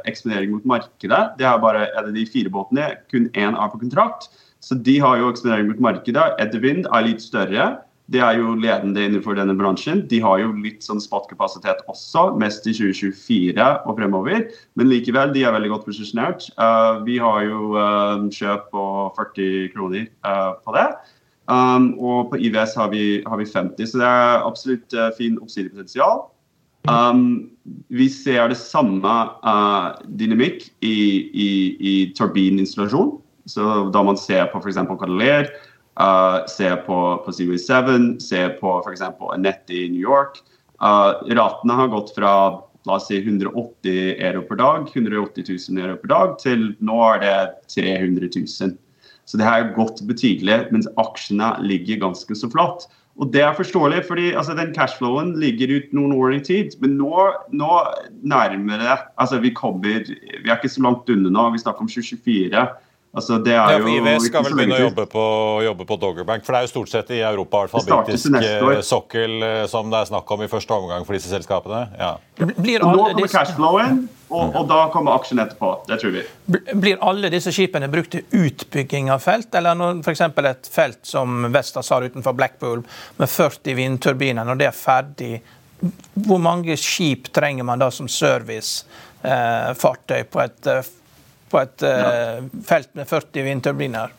eksponering 0.09 0.55
mot 0.55 0.65
markedet. 0.65 1.25
Det 1.39 1.47
er 1.47 1.59
bare 1.63 1.89
er 1.89 2.13
de 2.15 2.27
fire 2.27 2.53
båtene. 2.53 2.95
Kun 3.13 3.29
én 3.35 3.59
er 3.59 3.73
på 3.73 3.81
kontrakt. 3.83 4.31
Så 4.61 4.75
de 4.75 4.99
har 5.01 5.19
jo 5.19 5.29
eksponering 5.31 5.69
mot 5.73 5.85
markedet. 5.91 6.33
Edwind 6.43 6.89
er 6.93 7.07
litt 7.07 7.23
større. 7.23 7.77
De 8.09 8.23
er 8.25 8.39
jo 8.39 8.55
ledende 8.57 9.03
innenfor 9.05 9.37
denne 9.37 9.53
bransjen. 9.53 10.07
De 10.09 10.23
har 10.25 10.39
jo 10.41 10.55
litt 10.65 10.81
sånn 10.87 11.03
spotkapasitet 11.03 11.83
også, 11.93 12.31
mest 12.41 12.65
i 12.65 12.73
2024 12.73 13.67
og 13.85 13.99
fremover. 13.99 14.47
Men 14.81 14.89
likevel, 14.89 15.35
de 15.35 15.45
er 15.45 15.53
veldig 15.53 15.75
godt 15.75 15.85
posisjonert. 15.91 16.49
vi 17.05 17.19
har 17.21 17.43
jo 17.45 17.77
kjøp 18.33 18.71
på 18.73 18.87
40 19.21 19.69
kroner 19.77 20.09
på 20.65 20.77
det. 20.79 20.89
Um, 21.49 21.95
og 21.97 22.33
på 22.33 22.41
IVS 22.45 22.75
har 22.77 22.91
vi, 22.93 23.23
har 23.25 23.41
vi, 23.41 23.47
50, 23.49 23.87
så 23.89 24.01
det 24.03 24.09
er 24.09 24.43
absolutt 24.45 24.97
uh, 24.97 25.09
fin 25.17 25.39
oppsidepotensial. 25.41 26.27
Um, 26.89 27.51
vi 27.89 28.09
ser 28.13 28.51
det 28.53 28.59
samme 28.61 29.15
uh, 29.45 29.97
dynamikk 30.21 30.67
i, 30.85 30.99
i, 31.33 31.49
i 31.81 31.95
turbininstallasjon. 32.19 33.17
Så 33.49 33.89
da 33.95 34.05
man 34.05 34.21
ser 34.21 34.51
på 34.53 34.61
f.eks. 34.61 34.77
Cadillac, 34.77 35.53
uh, 36.01 36.45
ser 36.53 36.83
på, 36.85 37.01
på 37.25 37.33
Seaway 37.33 37.61
7, 37.61 38.21
ser 38.21 38.57
på 38.61 38.79
f.eks. 38.85 39.05
Anette 39.33 39.73
i 39.73 39.89
New 39.93 40.05
York. 40.05 40.43
Uh, 40.85 41.17
ratene 41.33 41.81
har 41.81 41.93
gått 41.93 42.13
fra 42.17 42.33
la 42.89 42.97
oss 42.97 43.09
si 43.11 43.19
180 43.19 44.21
euro 44.25 44.43
per 44.49 44.57
dag, 44.61 44.91
180 44.95 45.45
000 45.49 45.81
euro 45.83 45.97
per 46.01 46.13
dag, 46.13 46.37
til 46.41 46.71
nå 46.85 47.01
er 47.11 47.25
det 47.25 47.39
300 47.75 48.31
000. 48.37 48.77
Så 49.29 49.37
det 49.37 49.45
har 49.45 49.75
gått 49.77 50.01
betydelig, 50.09 50.63
mens 50.73 50.89
aksjene 51.01 51.53
ligger 51.61 52.01
ganske 52.07 52.37
så 52.39 52.49
flatt. 52.49 52.87
Og 53.19 53.33
det 53.35 53.43
er 53.43 53.57
forståelig, 53.57 54.05
fordi 54.07 54.31
altså, 54.31 54.55
den 54.55 54.71
cashflowen 54.77 55.35
ligger 55.43 55.73
ut 55.75 55.95
noen 55.97 56.15
år 56.17 56.37
i 56.37 56.43
tid. 56.47 56.77
Men 56.81 56.95
nå, 57.01 57.25
nå 57.51 57.71
nærmer 58.23 58.81
det 58.81 58.95
altså, 59.19 59.41
vi, 59.43 59.51
kommer, 59.53 60.07
vi 60.07 60.47
er 60.47 60.55
ikke 60.55 60.71
så 60.71 60.85
langt 60.87 61.11
unna 61.13 61.33
nå. 61.35 61.49
Vi 61.57 61.61
snakker 61.65 61.85
om 61.85 61.91
2024. 61.91 62.63
Altså, 63.17 63.39
det 63.41 63.55
er 63.55 63.71
ja, 63.73 63.79
for 63.81 63.89
IVS 63.89 64.27
skal 64.29 64.43
vel 64.45 64.53
begynne 64.59 64.77
å 64.77 64.83
jobbe 64.83 65.07
på, 65.09 65.23
jobbe 65.65 65.85
på 65.89 65.97
Doggerbank? 66.03 66.43
For 66.45 66.53
det 66.53 66.59
er 66.59 66.65
jo 66.67 66.71
stort 66.75 66.91
sett 66.93 67.09
i 67.17 67.19
Europa 67.25 67.63
alfabetisk 67.65 68.35
eh, 68.37 68.83
sokkel 68.85 69.41
eh, 69.47 69.65
som 69.71 69.89
det 69.89 69.99
er 70.03 70.09
snakk 70.11 70.29
om 70.37 70.43
i 70.45 70.49
første 70.51 70.73
omgang 70.77 71.07
for 71.09 71.17
disse 71.17 71.31
selskapene? 71.33 71.89
Ja. 71.97 72.21
Blir 72.37 72.85
alle 72.85 72.93
nå 72.93 73.07
kommer 73.09 73.29
cashflowen, 73.33 74.09
og, 74.29 74.53
og, 74.53 74.69
da 74.69 74.93
kommer 74.93 75.17
aksjen 75.17 75.41
etterpå. 75.41 75.89
Det 75.89 75.97
tror 76.03 76.13
vi. 76.19 76.23
Blir 76.85 77.01
alle 77.09 77.33
disse 77.33 77.49
skipene 77.57 77.89
brukt 77.89 78.13
til 78.13 78.29
utbygging 78.45 79.09
av 79.15 79.21
felt, 79.25 79.49
eller 79.57 79.73
f.eks. 80.05 80.21
et 80.53 80.69
felt 80.69 81.01
som 81.09 81.49
Vestas 81.55 81.89
har 81.95 82.05
utenfor 82.05 82.37
Blackpool 82.37 82.85
med 83.17 83.29
40 83.33 83.73
vindturbiner, 83.81 84.45
når 84.45 84.57
det 84.61 84.69
er 84.69 84.77
ferdig, 84.77 85.41
hvor 86.29 86.41
mange 86.45 86.77
skip 86.77 87.33
trenger 87.33 87.65
man 87.65 87.81
da 87.81 87.89
som 87.95 88.09
servicefartøy 88.11 90.21
eh, 90.21 90.29
på 90.29 90.45
et 90.45 90.61
på 91.51 91.61
et 91.61 91.85
uh, 91.87 92.45
felt 92.67 92.91
med 92.99 93.09
40 93.09 93.47
vindturbiner. 93.47 94.15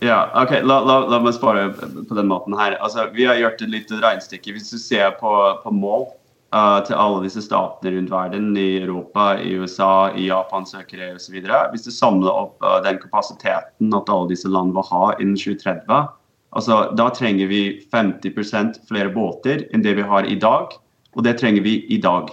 Ja, 0.00 0.28
ok, 0.42 0.60
la, 0.62 0.78
la, 0.86 0.98
la, 1.10 1.18
meg 1.18 1.34
spare 1.34 1.72
på 1.74 2.14
den 2.14 2.28
måten 2.30 2.54
her. 2.54 2.76
Altså, 2.78 3.08
vi 3.14 3.26
har 3.26 3.38
gjort 3.40 3.62
et 3.64 3.72
lite 3.72 3.98
regnestykke. 3.98 4.54
Hvis 4.54 4.70
du 4.70 4.78
ser 4.78 5.16
på, 5.18 5.32
på 5.64 5.72
mål 5.74 6.06
uh, 6.54 6.78
til 6.86 6.94
alle 6.94 7.24
disse 7.24 7.42
statene 7.42 7.96
rundt 7.96 8.12
verden, 8.12 8.52
i 8.54 8.78
Europa, 8.78 9.32
i 9.42 9.56
USA, 9.58 10.10
i 10.14 10.28
Japan, 10.28 10.68
Sør-Korea 10.68 11.16
osv. 11.16 11.40
Hvis 11.72 11.88
du 11.88 11.90
samler 11.90 12.30
opp 12.30 12.62
uh, 12.62 12.78
den 12.86 13.00
kapasiteten 13.02 13.98
at 13.98 14.14
alle 14.14 14.30
disse 14.30 14.50
land 14.50 14.70
vil 14.76 14.86
ha 14.92 15.04
innen 15.18 15.34
2030, 15.34 16.06
altså, 16.54 16.80
da 16.98 17.10
trenger 17.14 17.50
vi 17.50 17.62
50% 17.90 18.84
flere 18.86 19.10
båter 19.14 19.66
enn 19.72 19.82
det 19.82 19.98
vi 19.98 20.06
har 20.06 20.30
i 20.30 20.38
dag. 20.38 20.78
Og 21.18 21.26
det 21.26 21.40
trenger 21.40 21.66
vi 21.66 21.80
i 21.90 21.98
dag. 21.98 22.30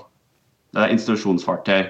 Det 0.76 0.84
er 0.84 0.94
installasjonsfartøy. 0.94 1.88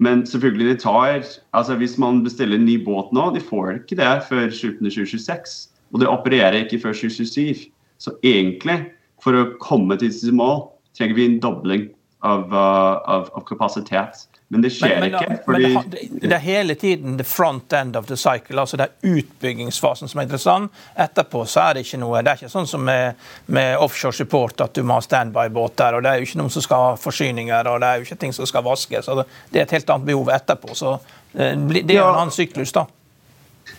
Men 0.00 0.26
selvfølgelig, 0.26 0.68
de 0.68 0.80
tar 0.80 1.24
altså 1.52 1.74
Hvis 1.76 1.98
man 1.98 2.24
bestiller 2.24 2.56
en 2.56 2.64
ny 2.64 2.78
båt 2.84 3.12
nå, 3.12 3.30
de 3.34 3.40
får 3.40 3.82
ikke 3.82 3.98
det 4.00 4.12
før 4.28 4.50
slutten 4.50 4.88
av 4.88 4.94
2026. 4.94 5.56
Og 5.92 6.00
det 6.00 6.08
opererer 6.08 6.62
ikke 6.62 6.80
før 6.80 6.96
2027. 6.96 7.68
Så 8.00 8.14
egentlig, 8.24 8.78
for 9.22 9.36
å 9.36 9.50
komme 9.60 9.98
til 10.00 10.08
disse 10.08 10.32
mål, 10.34 10.64
trenger 10.96 11.18
vi 11.18 11.26
en 11.28 11.40
dobling 11.42 11.90
av, 12.24 12.48
uh, 12.50 12.98
av, 13.04 13.28
av 13.36 13.44
kapasitet. 13.48 14.24
Men 14.52 14.60
det 14.60 14.68
skjer 14.74 14.98
men, 15.00 15.14
men, 15.14 15.14
ikke. 15.14 15.36
Fordi... 15.46 15.68
Men 15.72 16.28
det, 16.28 16.36
er 16.36 16.42
hele 16.44 16.74
tiden 16.76 17.14
the 17.16 17.24
front 17.24 17.72
end 17.72 17.96
of 17.96 18.06
the 18.06 18.16
cycle, 18.20 18.60
altså 18.60 18.76
det 18.76 18.84
er 18.84 19.14
utbyggingsfasen 19.14 20.10
som 20.12 20.20
er 20.20 20.28
interessant. 20.28 20.82
Etterpå 21.00 21.46
så 21.48 21.62
er 21.64 21.78
det 21.78 21.86
ikke 21.86 22.02
noe 22.02 22.20
Det 22.20 22.34
er 22.34 22.42
ikke 22.42 22.52
sånn 22.52 22.68
som 22.68 22.84
med, 22.84 23.16
med 23.46 23.80
offshore 23.80 24.12
support 24.12 24.60
at 24.60 24.76
du 24.76 24.82
må 24.84 24.98
ha 24.98 25.06
standby-båter. 25.06 25.96
og 25.96 26.04
Det 26.04 26.12
er 26.12 26.20
jo 26.20 26.28
ikke 26.28 26.42
noen 26.42 26.52
som 26.52 26.66
skal 26.68 26.84
ha 26.84 26.94
forsyninger, 27.00 27.72
og 27.72 27.80
det 27.80 27.88
er 27.88 28.02
jo 28.02 28.08
ikke 28.10 28.20
ting 28.26 28.36
som 28.36 28.50
skal 28.50 28.66
vaskes. 28.68 29.08
Det 29.48 29.62
er 29.62 29.64
et 29.64 29.76
helt 29.78 29.94
annet 29.96 30.10
behov 30.12 30.28
etterpå. 30.36 30.76
så 30.76 30.98
eh, 31.32 31.56
Det 31.56 31.86
er 31.88 32.02
jo 32.02 32.10
en 32.10 32.20
annen 32.26 32.36
syklus, 32.36 32.76
da. 32.76 32.84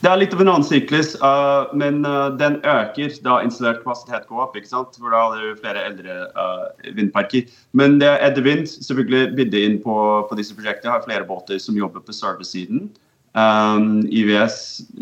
Det 0.04 0.10
er 0.12 0.20
litt 0.20 0.34
av 0.36 0.42
en 0.44 0.50
annen 0.52 0.66
syklus, 0.68 1.14
uh, 1.24 1.70
men 1.80 2.02
uh, 2.04 2.34
den 2.36 2.58
øker 2.68 3.14
da 3.24 3.38
installert 3.46 3.86
kapasitet 3.86 4.26
går 4.28 4.42
opp. 4.44 4.58
ikke 4.60 4.68
sant? 4.68 4.98
For 5.00 5.14
da 5.14 5.22
hadde 5.22 5.46
du 5.54 5.62
flere 5.62 5.86
eldre 5.88 6.18
uh, 6.36 6.66
vindparker. 6.98 7.48
Men 7.72 8.02
det 8.02 8.10
er 8.10 8.26
Edde 8.28 8.44
Wind 8.44 8.68
selvfølgelig 8.74 9.38
bidde 9.38 9.62
inn 9.64 9.78
på, 9.86 9.96
på 10.28 10.40
disse 10.40 10.58
prosjektene. 10.58 10.92
Har 10.98 11.06
flere 11.06 11.30
båter 11.30 11.62
som 11.64 11.80
jobber 11.80 12.04
på 12.04 12.18
servicesiden. 12.18 12.90
Um, 13.32 14.04
IVS 14.12 14.58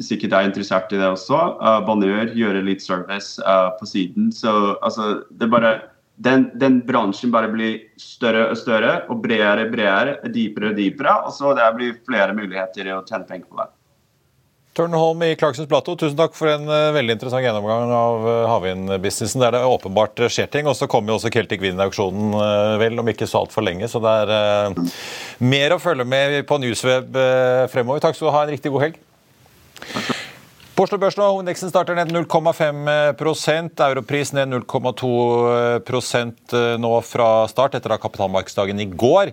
sikkert 0.05 0.37
er 0.37 0.51
interessert 0.51 0.93
i 0.93 1.01
det 1.01 1.09
også. 1.09 1.41
Uh, 1.57 1.81
Banør 1.89 2.35
gjør 2.37 2.61
litt 2.69 2.85
service 2.85 3.41
på 3.81 3.89
siden. 3.89 4.29
Så 4.29 4.77
altså, 4.85 5.23
det 5.33 5.49
bare 5.49 5.79
den, 6.21 6.51
den, 6.61 6.83
bransjen 6.85 7.33
bare 7.33 7.49
blir 7.49 7.79
større 7.97 8.51
og 8.53 8.57
større 8.61 8.99
og 9.09 9.25
bredere 9.25 9.65
og 9.65 9.73
bredere, 9.73 10.17
dypere 10.29 10.75
og 10.75 10.77
dypere. 10.77 11.21
Og 11.25 11.33
så 11.41 11.57
det 11.57 11.75
blir 11.81 12.01
flere 12.05 12.37
muligheter 12.37 12.93
å 12.93 13.01
tjene 13.09 13.25
penger 13.25 13.49
på 13.49 13.63
det. 13.65 13.71
Tørnholm 14.77 15.23
i 15.27 15.33
Clarksons 15.35 15.67
Plato, 15.67 15.97
tusen 15.99 16.15
takk 16.15 16.35
for 16.37 16.47
en 16.47 16.63
uh, 16.69 16.93
veldig 16.95 17.17
interessant 17.17 17.43
gjennomgang 17.43 17.91
av 17.91 18.23
uh, 18.23 18.31
havvindbusinessen. 18.53 19.43
Der 19.43 19.57
det 19.57 19.65
åpenbart 19.67 20.23
skjer 20.31 20.47
ting. 20.53 20.69
Og 20.71 20.77
så 20.79 20.87
kommer 20.91 21.11
jo 21.11 21.19
også 21.19 21.33
Celtic 21.33 21.59
Wind-auksjonen 21.63 22.37
vel 22.79 23.03
om 23.03 23.11
ikke 23.11 23.27
så 23.27 23.43
altfor 23.43 23.67
lenge. 23.67 23.89
Så 23.91 23.99
det 24.03 24.15
er 24.23 24.73
mer 25.43 25.75
å 25.75 25.81
følge 25.81 26.07
med 26.07 26.39
på 26.47 26.61
Newsweb 26.63 27.19
fremover. 27.73 28.03
Takk 28.03 28.15
skal 28.15 28.29
du 28.29 28.35
ha. 28.37 28.45
En 28.45 28.55
riktig 28.55 28.71
god 28.71 28.87
helg. 28.87 29.01
På 30.81 30.87
Oslo 30.87 30.97
Børs 30.97 31.13
nå, 31.13 31.21
Hovedindeksen 31.29 31.69
starter 31.69 31.93
ned 31.93 32.09
0,5% 32.09 33.83
Europris 33.85 34.31
ned 34.33 34.49
0,2% 34.49 36.55
nå 36.81 36.89
fra 37.05 37.27
start 37.51 37.75
etter 37.77 37.93
kapitalmarkedsdagen 38.01 38.81
i 38.81 38.87
går. 38.89 39.29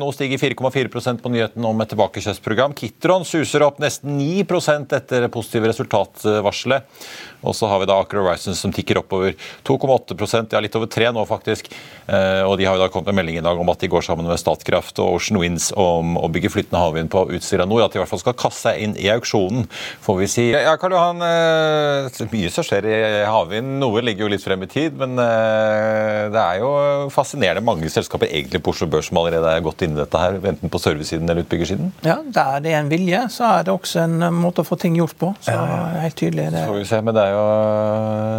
Nå 0.00 0.08
stiger 0.16 0.40
4,4% 0.40 1.20
på 1.20 1.32
nyheten 1.34 1.66
om 1.68 1.84
et 1.84 1.92
tilbakekjøpsprogram. 1.92 2.72
Kitron 2.80 3.28
suser 3.28 3.66
opp 3.66 3.76
nesten 3.84 4.16
9% 4.16 4.96
etter 4.96 5.28
positive 5.34 5.68
resultatvarselet. 5.68 6.88
Og 7.42 7.56
så 7.56 7.68
har 7.70 7.82
vi 7.82 7.88
da 7.90 7.98
Aker 8.02 8.20
Horizons 8.22 8.60
som 8.62 8.72
tikker 8.74 9.00
oppover 9.02 9.36
2,8% 9.66 10.54
ja 10.54 10.62
litt 10.62 10.76
over 10.78 10.90
3 10.90 11.12
nå 11.14 11.24
faktisk. 11.28 11.70
Eh, 12.06 12.42
og 12.46 12.56
de 12.60 12.66
har 12.68 12.78
jo 12.78 12.84
da 12.84 12.90
kommet 12.92 13.10
med 13.10 13.20
melding 13.20 13.40
i 13.40 13.44
dag 13.44 13.58
om 13.60 13.72
at 13.72 13.82
de 13.82 13.90
går 13.90 14.04
sammen 14.06 14.28
med 14.28 14.40
Statkraft 14.40 15.00
og 15.02 15.18
Ocean 15.18 15.40
Winds 15.40 15.70
om 15.76 16.16
å 16.20 16.30
bygge 16.32 16.52
flytende 16.54 16.82
havvind 16.82 17.12
på 17.12 17.26
Utsira 17.36 17.66
Nord. 17.68 17.86
At 17.86 17.94
de 17.94 18.00
i 18.00 18.02
hvert 18.02 18.12
fall 18.12 18.22
skal 18.22 18.38
kaste 18.38 18.66
seg 18.66 18.82
inn 18.82 18.96
i 18.98 19.10
auksjonen, 19.12 19.66
får 20.02 20.20
vi 20.20 20.28
si. 20.30 20.46
Ja, 20.54 20.76
Karl 20.80 20.96
Johan, 20.96 21.22
eh, 21.22 22.22
mye 22.32 22.52
som 22.52 22.66
skjer 22.66 22.88
i 22.90 22.98
havvind. 23.28 23.76
Noe 23.82 24.02
ligger 24.04 24.26
jo 24.26 24.32
litt 24.32 24.44
frem 24.44 24.64
i 24.64 24.70
tid, 24.70 24.96
men 24.98 25.18
eh, 25.22 26.26
det 26.32 26.42
er 26.42 26.62
jo 26.62 26.70
fascinerende 27.14 27.64
mange 27.66 27.90
selskaper 27.92 28.30
egentlig 28.30 28.62
på 28.64 28.74
Oslo 28.74 28.88
Børs 28.90 29.10
som 29.10 29.20
allerede 29.20 29.52
er 29.52 29.64
gått 29.64 29.84
inn 29.86 29.94
i 29.94 30.00
dette 30.00 30.20
her, 30.20 30.38
enten 30.52 30.72
på 30.72 30.80
servicesiden 30.82 31.28
eller 31.28 31.44
utbyggersiden. 31.44 31.92
Ja, 32.06 32.18
der 32.24 32.62
det 32.64 32.72
er 32.74 32.80
en 32.80 32.90
vilje, 32.90 33.22
så 33.32 33.46
er 33.52 33.66
det 33.66 33.74
også 33.74 34.02
en 34.04 34.18
måte 34.34 34.64
å 34.64 34.66
få 34.66 34.78
ting 34.80 34.96
gjort 34.98 35.16
på. 35.20 35.32
Så 35.44 35.54
helt 35.54 36.18
tydelig. 36.18 36.50
Det. 36.54 36.64
Så 36.64 36.72
får 36.72 36.80
vi 36.80 36.88
se, 36.90 37.02
men 37.04 37.16
det 37.16 37.25
er 37.26 37.34
jo, 37.34 37.44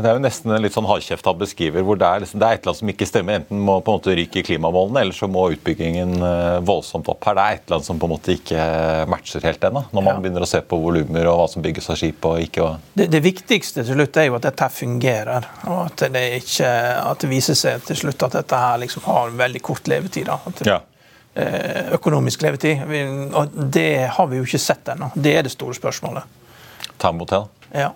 det 0.03 0.09
er 0.09 0.17
jo 0.17 0.21
nesten 0.23 0.53
en 0.55 0.63
litt 0.63 0.75
sånn 0.75 0.87
hardkjefta 0.89 1.33
beskriver, 1.37 1.83
hvor 1.85 1.99
det 1.99 2.07
er, 2.07 2.23
liksom, 2.23 2.39
det 2.41 2.47
er 2.47 2.57
et 2.57 2.61
eller 2.63 2.73
annet 2.73 2.81
som 2.81 2.91
ikke 2.93 3.07
stemmer. 3.09 3.39
Enten 3.41 3.61
må 3.67 3.75
på 3.81 3.93
en 3.93 3.99
måte 3.99 4.15
ryke 4.17 4.43
klimamålene, 4.47 5.03
eller 5.03 5.17
så 5.17 5.29
må 5.31 5.45
utbyggingen 5.53 6.15
eh, 6.17 6.57
voldsomt 6.67 7.11
opp 7.13 7.27
her. 7.29 7.37
Det 7.37 7.45
er 7.45 7.59
et 7.59 7.63
eller 7.65 7.77
annet 7.79 7.89
som 7.89 8.01
på 8.01 8.09
en 8.09 8.13
måte 8.15 8.35
ikke 8.35 8.65
matcher 9.13 9.47
helt 9.47 9.69
ennå, 9.69 9.85
når 9.91 10.07
man 10.07 10.11
ja. 10.13 10.17
begynner 10.25 10.47
å 10.47 10.49
se 10.49 10.63
på 10.65 10.81
volumer 10.81 11.29
og 11.31 11.39
hva 11.41 11.47
som 11.53 11.65
bygges 11.65 11.91
av 11.93 12.01
skip 12.01 12.27
og 12.31 12.41
ikke. 12.47 12.67
Det, 12.93 13.09
det, 13.13 13.23
viktigste 13.27 13.85
til 13.85 13.99
slutt 13.99 14.21
er 14.21 14.29
jo 14.29 14.37
at 14.39 14.49
dette 14.49 14.69
fungerer, 14.73 15.49
og 15.67 15.79
at 15.85 16.07
det, 16.13 16.25
ikke, 16.41 16.73
at 17.03 17.23
det 17.23 17.31
viser 17.31 17.57
seg 17.59 17.85
til 17.87 18.01
slutt 18.05 18.27
at 18.29 18.39
dette 18.41 18.61
her 18.65 18.83
liksom 18.83 19.05
har 19.07 19.33
veldig 19.45 19.63
kort 19.65 19.89
levetid. 19.91 20.29
Da. 20.31 20.39
At 20.47 20.61
det, 20.63 20.71
ja. 20.71 20.81
Eh, 21.37 21.93
økonomisk 21.93 22.41
levetid. 22.41 22.81
Og 23.37 23.53
det 23.53 24.09
har 24.15 24.27
vi 24.31 24.39
jo 24.39 24.47
ikke 24.47 24.61
sett 24.61 24.89
ennå. 24.89 25.11
Det 25.13 25.35
er 25.37 25.45
det 25.45 25.53
store 25.53 25.77
spørsmålet. 25.77 26.25
Time 26.97 27.21
will 27.21 27.29
tell. 27.29 27.45
Ja. 27.69 27.91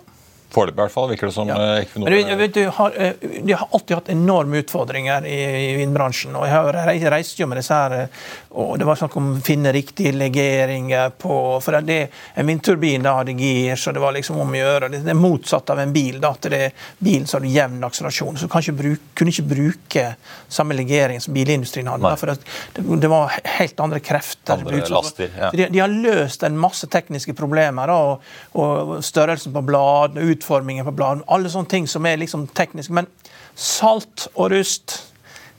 Foreløpig 0.52 0.78
i 0.78 0.82
hvert 0.82 0.92
fall, 0.92 1.08
virker 1.10 1.30
det 1.30 1.34
som. 1.34 1.48
Ja. 1.48 1.56
Eh, 1.78 1.86
Men 1.94 2.12
du, 2.12 2.36
vet, 2.36 2.54
du 2.54 2.68
har, 2.68 2.92
eh, 2.96 3.12
de 3.42 3.52
har 3.52 3.68
alltid 3.70 3.96
hatt 3.96 4.08
enorme 4.12 4.60
utfordringer 4.60 5.26
i, 5.26 5.38
i 5.72 5.76
vindbransjen. 5.80 6.36
og 6.36 6.46
Jeg 6.46 6.52
har 6.52 7.10
reist 7.14 7.40
jo 7.40 7.48
med 7.48 7.60
disse 7.60 7.76
her, 7.76 7.96
eh, 8.02 8.24
og 8.50 8.78
Det 8.78 8.84
var 8.84 8.98
snakk 9.00 9.16
om 9.16 9.30
å 9.36 9.40
finne 9.44 9.72
riktige 9.72 10.12
legeringer 10.12 11.14
på 11.16 11.36
for 11.62 11.80
det, 11.80 12.00
En 12.36 12.46
vindturbin 12.46 13.02
da 13.02 13.14
hadde 13.20 13.32
gir, 13.32 13.76
så 13.76 13.92
det 13.92 14.02
var 14.02 14.12
liksom 14.12 14.40
om 14.40 14.52
å 14.52 14.58
gjøre. 14.58 14.90
Det 14.92 15.08
er 15.08 15.18
motsatt 15.18 15.70
av 15.72 15.80
en 15.80 15.92
bil. 15.92 16.20
da, 16.20 16.30
at 16.36 16.50
det 16.52 16.72
Bilen 16.98 17.26
så 17.26 17.36
har 17.36 17.46
du 17.46 17.48
jevn 17.48 17.84
akselerasjon. 17.84 18.36
Så 18.36 18.46
du 18.46 18.58
ikke 18.58 18.76
bruke, 18.76 19.12
kunne 19.14 19.32
ikke 19.32 19.48
bruke 19.48 20.04
samme 20.48 20.76
legering 20.76 21.20
som 21.20 21.34
bilindustrien 21.34 21.88
hadde. 21.88 22.04
Da, 22.04 22.16
for 22.16 22.26
det, 22.26 23.00
det, 23.00 23.08
var 23.08 23.32
helt 23.58 23.80
andre 23.80 24.00
krefter. 24.00 24.60
Andre 24.60 24.84
laster, 24.92 25.32
ja. 25.38 25.50
de, 25.50 25.66
de, 25.72 25.80
har 25.80 25.88
løst 25.88 26.44
en 26.46 26.58
masse 26.60 26.86
tekniske 26.92 27.34
problemer. 27.38 27.88
da, 27.88 27.98
og, 28.12 28.62
og 28.62 28.94
Størrelsen 29.04 29.54
på 29.54 29.64
bladene 29.66 30.28
utformingen 30.42 30.84
på 30.90 30.96
bladene. 30.98 31.24
Alle 31.30 31.50
sånne 31.52 31.70
ting 31.70 31.88
som 31.88 32.06
er 32.10 32.18
liksom 32.20 32.48
tekniske. 32.58 32.92
Men 32.98 33.08
salt 33.54 34.26
og 34.34 34.50
rust 34.52 34.98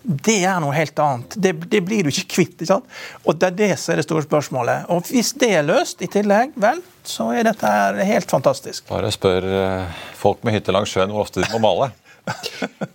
det 0.03 0.41
er 0.43 0.59
noe 0.59 0.75
helt 0.75 0.99
annet. 0.99 1.35
Det, 1.39 1.53
det 1.71 1.79
blir 1.87 2.03
du 2.03 2.11
ikke 2.11 2.27
kvitt. 2.35 2.55
ikke 2.57 2.73
sant? 2.73 2.87
Og 3.23 3.37
Det 3.39 3.47
er 3.47 3.57
det 3.61 3.69
som 3.79 3.93
er 3.93 4.01
det 4.01 4.07
store 4.07 4.25
spørsmålet. 4.25 4.89
Og 4.91 5.07
Hvis 5.07 5.31
det 5.39 5.53
er 5.55 5.63
løst 5.63 6.03
i 6.03 6.09
tillegg, 6.11 6.57
vel, 6.59 6.81
så 7.07 7.29
er 7.31 7.47
dette 7.47 7.71
her 7.71 8.01
helt 8.03 8.31
fantastisk. 8.31 8.83
Bare 8.91 9.11
spør 9.15 9.47
eh, 9.47 10.01
folk 10.19 10.43
med 10.43 10.57
hytte 10.57 10.75
langs 10.75 10.91
sjøen 10.91 11.13
hvor 11.13 11.23
ofte 11.23 11.39
de 11.39 11.47
må 11.55 11.63
male. 11.63 11.93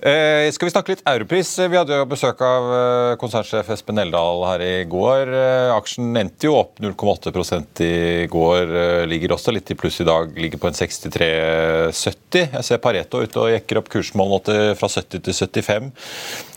Eh, 0.00 0.48
skal 0.52 0.68
vi 0.68 0.72
snakke 0.72 0.94
litt 0.94 1.02
Europris? 1.08 1.50
Vi 1.58 1.76
hadde 1.76 1.96
jo 1.98 2.06
besøk 2.08 2.40
av 2.44 2.68
eh, 2.72 3.14
konsernsjef 3.20 3.68
Espen 3.74 4.00
Eldal 4.00 4.44
her 4.48 4.64
i 4.64 4.74
går. 4.88 5.32
Eh, 5.36 5.72
aksjen 5.74 6.16
endte 6.16 6.48
jo 6.48 6.56
opp 6.58 6.80
0,8 6.80 7.84
i 7.84 8.26
går. 8.30 8.72
Eh, 8.82 9.04
ligger 9.10 9.36
også 9.36 9.52
litt 9.54 9.70
i 9.72 9.76
pluss 9.78 10.00
i 10.00 10.08
dag. 10.08 10.32
Ligger 10.36 10.62
på 10.62 10.70
en 10.70 10.78
63,70. 10.78 12.48
Jeg 12.56 12.64
ser 12.64 12.82
Pareto 12.84 13.20
ute 13.20 13.42
og 13.42 13.52
jekker 13.52 13.82
opp 13.82 13.90
kursmålene 13.92 14.76
fra 14.78 14.88
70 14.92 15.24
til 15.26 15.36
75 15.36 15.92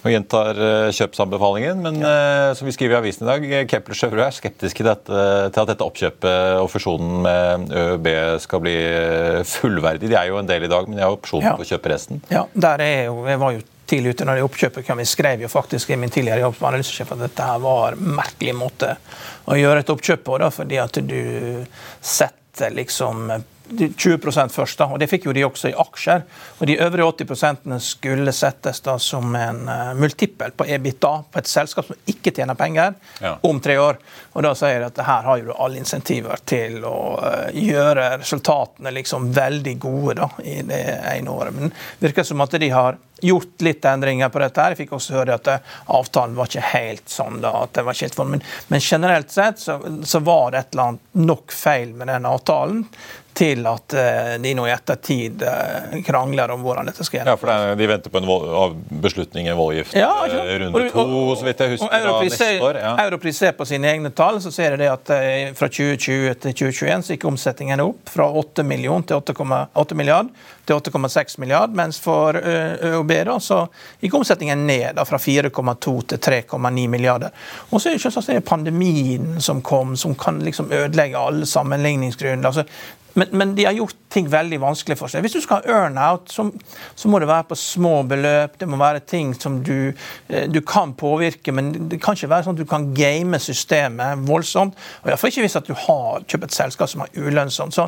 og 0.02 0.10
gjentar 0.10 0.58
kjøpsanbefalingen. 0.98 1.82
Men 1.84 2.00
ja. 2.02 2.54
som 2.58 2.66
vi 2.66 2.74
skriver 2.74 2.96
i 2.96 3.00
avisen 3.04 3.28
i 3.28 3.30
dag, 3.30 3.44
Kepler 3.70 3.98
Chevrolet 3.98 4.32
er 4.32 4.34
skeptisk 4.34 4.80
til, 4.80 4.88
dette, 4.90 5.20
til, 5.54 5.62
at 5.62 5.70
dette 5.70 5.86
oppkjøpet 5.86 6.62
og 6.64 6.70
fusjonen 6.74 7.20
med 7.22 7.76
ØB 7.84 8.10
skal 8.42 8.64
bli 8.64 8.74
fullverdig. 9.46 10.10
De 10.10 10.18
er 10.18 10.32
jo 10.32 10.40
en 10.42 10.50
del 10.50 10.66
i 10.66 10.72
dag, 10.72 10.90
men 10.90 10.98
de 10.98 11.06
har 11.06 11.14
opsjon 11.14 11.46
ja. 11.46 11.54
på 11.54 11.68
å 11.68 11.70
kjøpe 11.70 11.94
resten. 11.94 12.24
Ja, 12.34 12.48
der 12.62 12.84
er 12.86 13.06
jo, 13.10 13.21
jeg 13.28 13.41
var 13.41 13.56
jo 13.56 13.62
tidlig 13.91 14.15
ute 14.15 14.28
når 14.28 14.39
det 14.39 14.45
oppkjøpet 14.47 14.88
kom. 14.88 15.02
Jeg 15.04 15.12
skrev 15.12 15.45
jo 15.45 15.52
faktisk 15.52 15.91
i 15.91 16.00
min 16.00 16.13
tidligere 16.13 16.45
jobb 16.45 16.62
analysesjef 16.69 17.12
at 17.15 17.26
dette 17.26 17.47
her 17.47 17.63
var 17.63 17.97
en 17.97 18.13
merkelig 18.19 18.56
måte 18.56 18.93
å 19.52 19.58
gjøre 19.60 19.84
et 19.84 19.93
oppkjøp 19.93 20.24
på. 20.28 20.38
Da, 20.41 20.52
fordi 20.54 20.80
at 20.82 21.02
du 21.08 21.21
setter 22.00 22.76
liksom 22.78 23.34
20 23.72 24.50
først, 24.52 24.80
da, 24.80 24.88
og 24.92 25.00
det 25.00 25.10
fikk 25.12 25.28
jo 25.28 25.36
de 25.36 25.46
også 25.46 25.72
i 25.72 25.76
aksjer. 25.78 26.24
Og 26.60 26.68
De 26.68 26.78
øvrige 26.84 27.26
80 27.26 27.80
skulle 27.84 28.34
settes 28.36 28.82
da 28.86 28.98
som 29.00 29.36
en 29.36 29.62
uh, 29.70 29.94
multippel 29.98 30.52
på 30.56 30.68
EBITDA 30.68 31.14
på 31.32 31.42
et 31.42 31.50
selskap 31.50 31.88
som 31.88 32.00
ikke 32.06 32.34
tjener 32.36 32.58
penger, 32.60 32.94
ja. 33.22 33.36
om 33.42 33.62
tre 33.62 33.78
år. 33.80 34.00
Og 34.34 34.44
Da 34.44 34.54
sier 34.58 34.80
de 34.80 34.90
at 34.92 35.04
her 35.08 35.30
har 35.30 35.42
jo 35.42 35.50
du 35.50 35.54
alle 35.56 35.82
insentiver 35.82 36.44
til 36.46 36.82
å 36.88 36.98
uh, 37.20 37.48
gjøre 37.56 38.18
resultatene 38.22 38.94
liksom 38.96 39.32
veldig 39.36 39.78
gode 39.82 40.20
da, 40.22 40.30
i 40.44 40.62
det 40.68 40.84
ene 41.16 41.32
året. 41.32 41.56
Men 41.56 41.72
det 41.72 42.12
virker 42.12 42.28
som 42.28 42.44
at 42.44 42.60
de 42.62 42.70
har 42.74 43.00
gjort 43.22 43.66
litt 43.66 43.86
endringer 43.86 44.30
på 44.30 44.42
dette. 44.44 44.62
her. 44.62 44.76
Jeg 44.76 44.84
fikk 44.84 44.94
også 44.98 45.18
høre 45.20 45.38
at 45.40 45.50
uh, 45.52 45.72
avtalen 45.98 46.38
var 46.38 46.52
ikke 46.52 46.68
helt 46.74 47.10
sånn. 47.10 47.42
da, 47.44 47.54
at 47.66 47.74
det 47.78 47.86
var 47.88 47.98
ikke 47.98 48.10
helt 48.10 48.20
sånn. 48.22 48.36
Men, 48.36 48.46
men 48.74 48.86
generelt 48.86 49.34
sett 49.34 49.62
så, 49.62 49.80
så 50.06 50.24
var 50.26 50.52
det 50.52 50.64
et 50.64 50.76
eller 50.76 50.92
annet 50.92 51.26
nok 51.32 51.56
feil 51.56 51.96
med 51.98 52.12
den 52.12 52.30
avtalen 52.30 52.86
til 53.34 53.64
at 53.70 53.94
eh, 53.96 54.34
de 54.44 54.52
nå 54.56 54.66
i 54.68 54.72
ettertid 54.74 55.44
eh, 55.48 56.00
krangler 56.06 56.52
om 56.52 56.64
hvordan 56.66 56.90
dette 56.90 57.06
skal 57.08 57.22
gjøre. 57.22 57.34
Ja, 57.34 57.40
for 57.40 57.78
De 57.80 57.88
venter 57.88 58.14
på 58.14 58.20
en 58.20 58.82
beslutning 59.04 59.48
i 59.48 59.56
voldgift 59.56 59.96
ja, 59.96 60.10
eh, 60.28 60.52
runde 60.66 60.84
to, 60.92 61.06
så 61.40 61.48
vidt 61.48 61.64
jeg 61.64 61.76
husker. 61.76 62.08
Og 62.12 62.26
neste 62.28 62.50
år. 62.60 62.82
Ja. 62.84 62.94
Europris 63.06 63.40
ser 63.44 63.56
på 63.58 63.68
sine 63.70 63.94
egne 63.94 64.12
tall, 64.16 64.42
så 64.44 64.52
ser 64.54 64.76
de 64.76 64.84
det 64.84 64.92
at 64.92 65.14
fra 65.58 65.70
2020 65.72 66.36
til 66.44 66.58
2021 66.64 67.08
så 67.08 67.16
gikk 67.16 67.28
omsetningen 67.32 67.84
opp 67.84 68.12
fra 68.12 68.28
8 68.42 68.66
million 68.68 69.06
til 69.08 69.22
8,8 69.22 69.98
milliard 70.00 70.32
til 70.68 70.78
8,6 70.78 71.40
milliard, 71.42 71.76
mens 71.76 72.00
for 72.04 72.36
ØOB 72.38 73.11
da, 73.28 73.38
så 73.39 73.63
gikk 74.02 74.15
omsetningen 74.19 74.65
ned 74.67 74.95
da, 74.97 75.06
fra 75.08 75.19
4,2 75.21 75.95
til 76.13 76.21
3,9 76.24 76.88
milliarder. 76.91 77.36
Og 77.69 77.78
så 77.82 77.89
er 77.89 77.95
det 77.95 78.02
ikke 78.02 78.13
sånn 78.15 78.39
at 78.39 78.47
pandemien 78.47 79.41
som 79.43 79.62
kom, 79.65 79.95
som 80.00 80.15
kan 80.19 80.41
liksom 80.45 80.71
ødelegge 80.71 81.19
alle 81.19 81.50
sammenligningsgrunnlag. 81.50 82.52
Altså, 82.52 82.65
men, 83.13 83.28
men, 83.32 83.56
de 83.56 83.65
har 83.65 83.76
gjort 83.76 83.95
ting 84.12 84.28
veldig 84.32 84.60
vanskelig 84.62 84.97
for 85.00 85.12
seg. 85.12 85.24
Hvis 85.24 85.36
du 85.36 85.41
skal 85.43 85.62
ha 85.62 85.76
earn-out, 85.76 86.32
så, 86.32 86.45
så, 86.95 87.10
må 87.12 87.19
det 87.19 87.30
være 87.30 87.47
på 87.50 87.58
små 87.60 87.93
beløp. 88.08 88.58
Det 88.60 88.67
må 88.69 88.80
være 88.80 89.04
ting 89.08 89.34
som 89.36 89.60
du, 89.63 89.93
eh, 90.28 90.47
du, 90.52 90.62
kan 90.67 90.93
påvirke, 91.00 91.54
men 91.56 91.71
det 91.91 92.02
kan 92.04 92.17
ikke 92.17 92.32
være 92.32 92.47
sånn 92.47 92.58
at 92.58 92.63
du 92.63 92.69
kan 92.69 92.89
game 92.95 93.39
systemet 93.41 94.24
voldsomt. 94.28 94.78
Og 95.04 95.12
Iallfall 95.12 95.32
ikke 95.32 95.45
hvis 95.45 95.60
at 95.60 95.67
du 95.67 95.76
har 95.76 96.26
kjøpt 96.26 96.50
et 96.50 96.58
selskap 96.58 96.91
som 96.91 97.06
er 97.06 97.15
ulønnsomt. 97.19 97.76
Så 97.76 97.88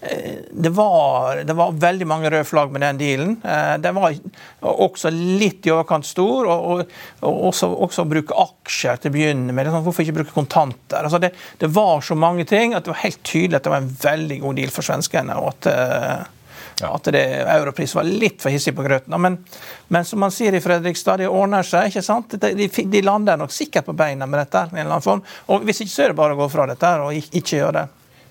eh, 0.00 0.44
det 0.52 0.72
var, 0.76 1.44
det 1.48 1.56
var, 1.56 1.76
veldig 1.78 2.08
mange 2.08 2.32
røde 2.32 2.48
flagg 2.48 2.72
med 2.74 2.84
den 2.84 3.00
dealen. 3.00 3.36
Eh, 3.44 3.74
den 3.84 3.96
var 3.96 4.16
også 4.60 5.12
litt 5.12 5.68
i 5.68 5.74
overkant 5.74 6.08
stor. 6.08 6.48
Og, 6.48 6.68
og, 6.68 6.94
og 7.28 7.48
også, 7.52 8.02
å 8.04 8.08
bruke 8.08 8.36
aksjer 8.36 9.00
til 9.00 9.12
å 9.12 9.16
begynne 9.16 9.56
med. 9.56 9.72
Sånn, 9.72 9.84
hvorfor 9.86 10.04
ikke 10.04 10.20
bruke 10.20 10.36
kontanter? 10.36 11.04
Altså 11.04 11.20
det, 11.22 11.32
det 11.60 11.72
var 11.72 12.00
så 12.04 12.16
mange 12.18 12.44
ting 12.48 12.76
at 12.76 12.84
det 12.84 12.92
var 12.92 13.02
helt 13.04 13.20
tydelig 13.26 13.60
at 13.60 13.66
det 13.66 13.72
var 13.72 13.84
en 13.84 13.92
veldig 14.02 14.40
god 14.44 14.57
deal 14.58 14.74
for 14.74 14.86
svenskene. 14.86 15.38
og 15.38 15.54
at 15.54 15.70
eh, 15.72 16.26
ja. 16.80 16.94
At 16.94 17.04
det, 17.04 17.24
europris 17.42 17.94
var 17.94 18.06
litt 18.06 18.42
for 18.42 18.54
hissig 18.54 18.74
på 18.76 18.84
grøten. 18.86 19.14
Men, 19.20 19.38
men, 19.88 20.04
som 20.04 20.20
man 20.22 20.30
sier 20.34 20.54
i 20.54 20.60
Fredrikstad, 20.62 21.18
det 21.18 21.28
ordner 21.28 21.66
seg. 21.66 21.90
ikke 21.90 22.04
sant? 22.06 22.36
De, 22.38 22.68
de 22.68 23.02
lander 23.02 23.38
nok 23.40 23.52
sikkert 23.54 23.88
på 23.88 23.96
beina 23.98 24.26
med 24.26 24.44
dette. 24.44 24.68
i 24.68 24.76
en 24.76 24.84
eller 24.84 24.98
annen 24.98 25.06
form. 25.06 25.24
Og 25.50 25.66
Hvis 25.66 25.82
ikke 25.82 25.94
så 25.94 26.04
er 26.04 26.12
det 26.12 26.20
bare 26.20 26.36
å 26.36 26.40
gå 26.42 26.48
fra 26.52 26.68
dette 26.70 26.92
og 27.02 27.18
ikke 27.18 27.58
gjøre 27.58 27.80
det. 27.80 27.86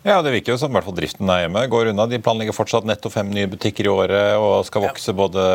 Ja, 0.08 0.22
Det 0.24 0.32
virker 0.32 0.54
jo 0.54 0.60
som 0.62 0.72
i 0.72 0.78
hvert 0.78 0.86
fall 0.88 0.96
driften 0.96 1.28
er 1.34 1.41
hjemme. 1.43 1.65
Går 1.67 1.89
unna. 1.91 2.06
De 2.08 2.20
planlegger 2.24 2.56
fortsatt 2.56 2.86
netto 2.88 3.10
fem 3.12 3.28
nye 3.28 3.50
butikker 3.52 3.89
i 3.89 3.91
året 3.91 4.39
og 4.39 4.63
skal 4.67 4.86
vokse 4.86 5.12
ja. 5.12 5.17
både 5.20 5.48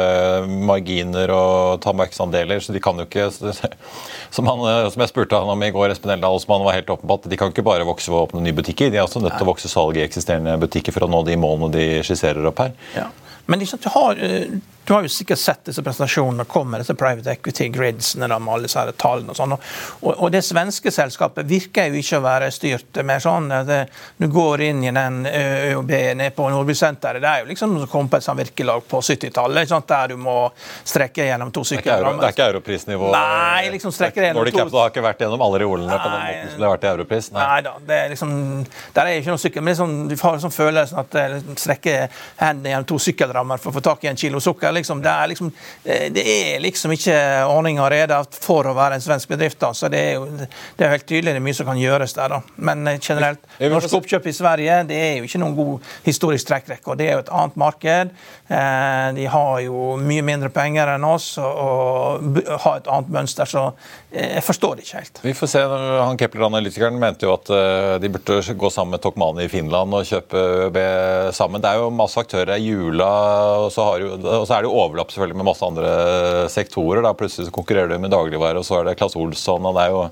marginer 0.68 1.32
og 1.32 1.80
ta 1.80 1.94
markedsandeler. 1.96 2.60
Så 2.60 2.76
de 2.76 2.82
kan 2.84 3.00
jo 3.00 3.06
ikke, 3.08 3.30
som, 3.32 4.50
han, 4.50 4.64
som 4.92 5.04
jeg 5.06 5.12
spurte 5.12 5.40
han 5.40 5.54
om 5.54 5.64
i 5.64 5.72
går, 5.72 5.94
Espen 5.94 6.12
Eldal, 6.12 6.36
som 6.42 6.52
han 6.58 6.66
var 6.68 6.76
helt 6.76 6.92
åpen 6.92 7.08
på, 7.08 7.16
at 7.16 7.30
de 7.32 7.40
kan 7.40 7.54
ikke 7.54 7.64
bare 7.64 7.88
vokse 7.88 8.12
og 8.12 8.26
åpne 8.26 8.44
nye 8.44 8.58
butikker. 8.60 8.92
De 8.92 9.00
er 9.00 9.06
også 9.06 9.24
nødt 9.24 9.38
til 9.38 9.48
å 9.48 9.52
vokse 9.54 9.72
salget 9.72 10.02
i 10.02 10.06
eksisterende 10.10 10.58
butikker 10.60 10.92
for 10.92 11.08
å 11.08 11.12
nå 11.14 11.24
de 11.30 11.40
målene 11.40 11.72
de 11.72 11.88
skisserer 12.04 12.52
opp 12.52 12.60
her. 12.60 12.76
Ja. 12.98 13.08
Men 13.46 13.58
liksom, 13.58 13.78
du 13.82 13.88
har 13.92 14.20
eh, 14.22 14.60
du 14.84 14.92
har 14.92 15.02
jo 15.02 15.08
sikkert 15.08 15.38
sett 15.38 15.64
disse 15.64 15.82
presentasjonene 15.82 16.44
kommer, 16.44 16.82
disse 16.82 16.94
private 16.98 17.30
equity 17.30 17.68
gridsene 17.68 18.26
med 18.28 18.54
alle 18.54 18.66
disse 18.66 18.82
tallene. 18.98 19.30
og 19.30 19.38
sånn. 19.38 19.54
Og, 19.54 20.08
og, 20.10 20.26
det 20.34 20.42
svenske 20.42 20.90
selskapet 20.90 21.46
virker 21.46 21.92
jo 21.92 22.00
ikke 22.00 22.18
å 22.18 22.24
være 22.24 22.48
styrt 22.50 22.98
mer 23.06 23.22
sånn. 23.22 23.46
Det, 23.68 23.78
du 24.18 24.26
går 24.32 24.64
inn 24.66 24.82
i 24.82 24.90
den 24.90 25.20
ØOB 25.30 25.92
nede 26.18 26.32
på 26.34 26.48
Nordbysenteret. 26.50 27.22
Det 27.22 27.30
er 27.30 27.44
jo 27.44 27.50
liksom 27.52 27.76
som 27.76 27.86
å 27.86 27.90
komme 27.92 28.10
på 28.10 28.18
et 28.18 28.26
samvirkelag 28.26 28.88
på 28.90 28.98
70-tallet, 29.06 29.70
der 29.92 30.12
du 30.12 30.16
må 30.18 30.36
strekke 30.58 31.28
gjennom 31.28 31.54
to 31.54 31.62
sykkelrammer. 31.68 32.18
Det 32.24 32.32
er 32.32 32.36
ikke 32.36 32.48
europrisnivå? 32.50 33.12
Nei, 33.14 33.70
liksom 33.76 33.94
strekke 33.94 34.26
gjennom 34.26 34.42
to... 34.42 34.56
Capital 34.56 34.82
har 34.82 34.90
ikke 34.90 35.06
vært 35.06 35.22
gjennom 35.22 35.46
alle 35.46 35.62
reolene 35.62 36.00
på 36.02 36.10
den 36.10 36.18
måten 36.26 36.50
som 36.50 36.58
det 36.58 36.66
har 36.66 36.74
vært 36.74 36.88
i 36.88 36.90
europris? 36.90 37.30
Nei, 37.36 37.46
nei 37.46 37.62
da. 37.68 37.76
Det 37.86 38.00
er 38.00 38.12
liksom, 38.16 38.34
der 38.98 39.12
er 39.12 39.22
ikke 39.22 39.36
noe 39.36 39.44
sykkel, 39.46 39.62
men 39.62 39.76
liksom, 39.76 39.96
du 40.10 40.16
har 40.18 40.36
liksom 40.36 40.56
følelsen 40.58 41.00
at 41.04 41.18
strekke 41.62 41.96
hendene 42.42 42.74
gjennom 42.74 42.90
to 42.90 42.98
sykkelrammer 43.06 43.31
for 43.32 43.70
å 43.70 43.74
få 43.76 43.80
tak 43.84 44.04
i 44.04 44.10
en 44.10 44.18
kilo 44.18 44.40
sukker 44.40 44.72
liksom, 44.72 45.02
det, 45.02 45.10
er 45.10 45.30
liksom, 45.32 45.50
eh, 45.84 46.06
det 46.12 46.22
er 46.22 46.62
liksom 46.62 46.94
ikke 46.94 47.16
ordning 47.48 47.80
og 47.80 47.90
rede 47.92 48.18
for 48.32 48.68
å 48.68 48.74
være 48.76 48.98
en 48.98 49.04
svensk 49.04 49.30
bedrift. 49.32 49.58
Da. 49.62 49.72
så 49.74 49.88
Det 49.92 50.00
er 50.00 50.12
jo 50.16 50.26
det 50.32 50.84
er 50.84 50.94
helt 50.94 51.06
tydelig 51.06 51.34
det 51.34 51.40
er 51.40 51.46
mye 51.46 51.56
som 51.56 51.68
kan 51.68 51.80
gjøres 51.80 52.16
der. 52.16 52.36
da. 52.36 52.40
Men 52.56 52.86
eh, 52.88 53.00
generelt, 53.00 53.44
norsk 53.60 53.96
oppkjøp 54.00 54.28
i 54.28 54.36
Sverige 54.36 54.78
det 54.88 54.98
er 54.98 55.16
jo 55.18 55.28
ikke 55.28 55.42
noen 55.42 55.56
god 55.56 55.90
historisk 56.06 56.48
trekkrekke. 56.50 56.96
Det 56.98 57.08
er 57.08 57.16
jo 57.16 57.24
et 57.24 57.32
annet 57.32 57.58
marked. 57.60 58.14
Eh, 58.52 59.08
de 59.18 59.28
har 59.34 59.60
jo 59.66 59.96
mye 60.00 60.26
mindre 60.26 60.52
penger 60.52 60.94
enn 60.96 61.06
oss 61.08 61.34
og 61.42 62.40
har 62.64 62.80
et 62.80 62.90
annet 62.90 63.12
mønster. 63.12 63.48
så 63.48 63.70
jeg 64.12 64.42
forstår 64.44 64.76
det 64.76 64.86
ikke 64.86 65.00
helt. 65.00 65.20
Vi 65.24 65.32
får 65.36 65.48
se. 65.48 65.60
han 65.62 66.18
Kepler-analytikeren 66.20 66.98
mente 67.00 67.24
jo 67.24 67.32
at 67.32 67.48
de 68.02 68.10
burde 68.12 68.54
gå 68.60 68.70
sammen 68.70 68.92
med 68.92 69.00
Tokmani 69.00 69.46
i 69.46 69.52
Finland 69.52 69.94
og 69.96 70.04
kjøpe 70.04 70.42
ØB 70.66 70.78
sammen. 71.32 71.62
Det 71.62 71.70
er 71.70 71.80
jo 71.80 71.88
masse 71.94 72.20
aktører. 72.20 72.60
Jula, 72.60 73.12
og 73.62 73.70
så, 73.74 73.86
jo, 74.02 74.16
og 74.18 74.44
så 74.48 74.56
er 74.56 74.64
det 74.64 74.70
jo 74.70 74.76
overlapp 74.78 75.12
selvfølgelig 75.12 75.38
med 75.40 75.48
masse 75.48 75.66
andre 75.66 75.94
sektorer. 76.52 77.02
da 77.04 77.14
Plutselig 77.16 77.54
konkurrerer 77.54 77.92
du 77.92 77.98
med 78.02 78.12
dagligvare, 78.14 78.60
og 78.60 78.66
så 78.68 78.80
er 78.80 78.90
det 78.90 78.98
Claes 79.00 79.16
Olsson. 79.18 79.66
og 79.68 79.78
det 79.78 79.86
er 79.86 79.96
jo 79.96 80.04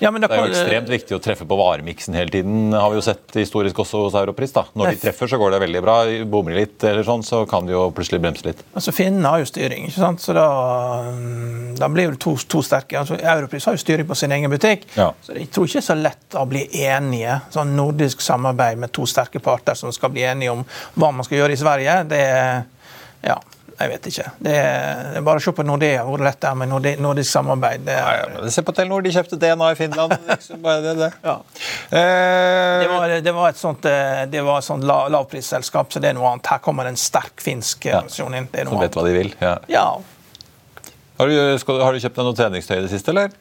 ja, 0.00 0.10
det, 0.10 0.22
det, 0.24 0.32
er 0.32 0.40
jo 0.40 0.52
ekstremt 0.54 0.90
viktig 0.90 1.16
å 1.16 1.20
treffe 1.22 1.44
på 1.48 1.56
varemiksen 1.60 2.16
hele 2.16 2.32
tiden, 2.32 2.72
har 2.72 2.88
vi 2.92 2.98
jo 2.98 3.04
sett 3.04 3.36
historisk 3.36 3.82
også 3.84 4.04
hos 4.06 4.16
Europris. 4.16 4.54
da. 4.56 4.64
Når 4.72 4.94
de 4.94 5.00
treffer, 5.02 5.28
så 5.28 5.38
går 5.40 5.54
det 5.54 5.60
veldig 5.64 5.82
bra. 5.84 5.96
Bommer 6.30 6.54
de 6.54 6.62
litt, 6.62 6.78
eller 6.88 7.04
sånn, 7.06 7.24
så 7.26 7.42
kan 7.50 7.68
de 7.68 7.74
jo 7.74 7.82
plutselig 7.96 8.22
bremse 8.24 8.46
litt. 8.46 8.64
Altså, 8.72 8.94
Finnene 8.96 9.34
har 9.34 9.44
jo 9.44 9.50
styring, 9.50 9.86
ikke 9.90 10.00
sant? 10.00 10.24
så 10.24 10.36
da, 10.36 10.46
da 11.78 11.90
blir 11.92 12.14
det 12.14 12.20
to, 12.24 12.34
to 12.50 12.64
sterke. 12.64 12.98
Altså, 13.00 13.20
Europris 13.20 13.68
har 13.68 13.76
jo 13.76 13.84
styring 13.84 14.08
på 14.08 14.18
sin 14.18 14.32
egen 14.36 14.52
butikk, 14.52 14.88
ja. 14.96 15.10
så 15.26 15.36
jeg 15.36 15.50
tror 15.52 15.68
ikke 15.68 15.78
det 15.78 15.84
er 15.84 15.88
så 15.90 16.00
lett 16.00 16.40
å 16.40 16.48
bli 16.48 16.66
enige. 16.86 17.38
Sånn 17.52 17.76
nordisk 17.76 18.24
samarbeid 18.24 18.80
med 18.80 18.94
to 18.96 19.06
sterke 19.10 19.42
parter 19.44 19.78
som 19.78 19.92
skal 19.94 20.14
bli 20.14 20.24
enige 20.26 20.56
om 20.56 20.64
hva 20.96 21.12
man 21.12 21.28
skal 21.28 21.42
gjøre 21.42 21.56
i 21.56 21.60
Sverige, 21.60 22.02
det 22.10 22.26
ja, 23.20 23.36
jeg 23.80 23.90
vet 23.90 24.06
ikke. 24.10 24.24
Det 24.44 24.52
er, 24.52 24.98
det 25.14 25.18
er 25.20 25.24
bare 25.24 25.40
å 25.40 25.42
se 25.42 25.52
på 25.56 25.64
Nordea, 25.64 26.02
hvor 26.04 26.20
lett 26.20 26.36
det 26.42 26.48
er 26.50 26.58
med 26.60 26.70
nordisk 27.00 27.30
samarbeid. 27.30 27.86
Det 27.86 27.94
er, 27.96 28.18
ja, 28.18 28.26
ja, 28.36 28.50
Se 28.52 28.64
på 28.66 28.74
Telenor, 28.76 29.04
de 29.04 29.12
kjøpte 29.14 29.38
DNA 29.40 29.70
i 29.72 29.78
Finland. 29.78 30.14
Liksom, 30.30 30.60
det, 30.84 30.94
det. 30.98 31.10
Ja. 31.24 31.36
Eh, 31.88 32.86
var, 32.92 33.14
det, 33.24 33.34
var, 33.36 33.54
et 33.54 33.60
sånt, 33.60 33.88
eh, 33.88 34.22
det 34.30 34.44
var 34.44 34.60
et 34.60 34.68
sånt 34.68 34.84
la, 34.84 34.98
lavprisselskap, 35.16 35.92
så 35.92 36.02
det 36.04 36.12
er 36.12 36.18
noe 36.18 36.28
annet. 36.34 36.52
Her 36.52 36.60
kommer 36.64 36.90
en 36.90 37.00
sterk 37.00 37.40
finsk 37.40 37.88
ja. 37.88 38.02
versjon 38.04 38.36
inn. 38.36 38.50
Som 38.52 38.82
vet 38.84 39.00
hva 39.00 39.06
de 39.08 39.14
vil? 39.16 39.32
Ja. 39.40 39.56
ja. 39.72 39.86
Har, 41.20 41.32
du, 41.32 41.58
skal, 41.60 41.80
har 41.84 41.96
du 41.96 42.04
kjøpt 42.04 42.20
deg 42.20 42.28
noe 42.28 42.36
treningstøy 42.36 42.76
i 42.76 42.84
det 42.84 42.92
siste, 42.92 43.14
eller? 43.14 43.32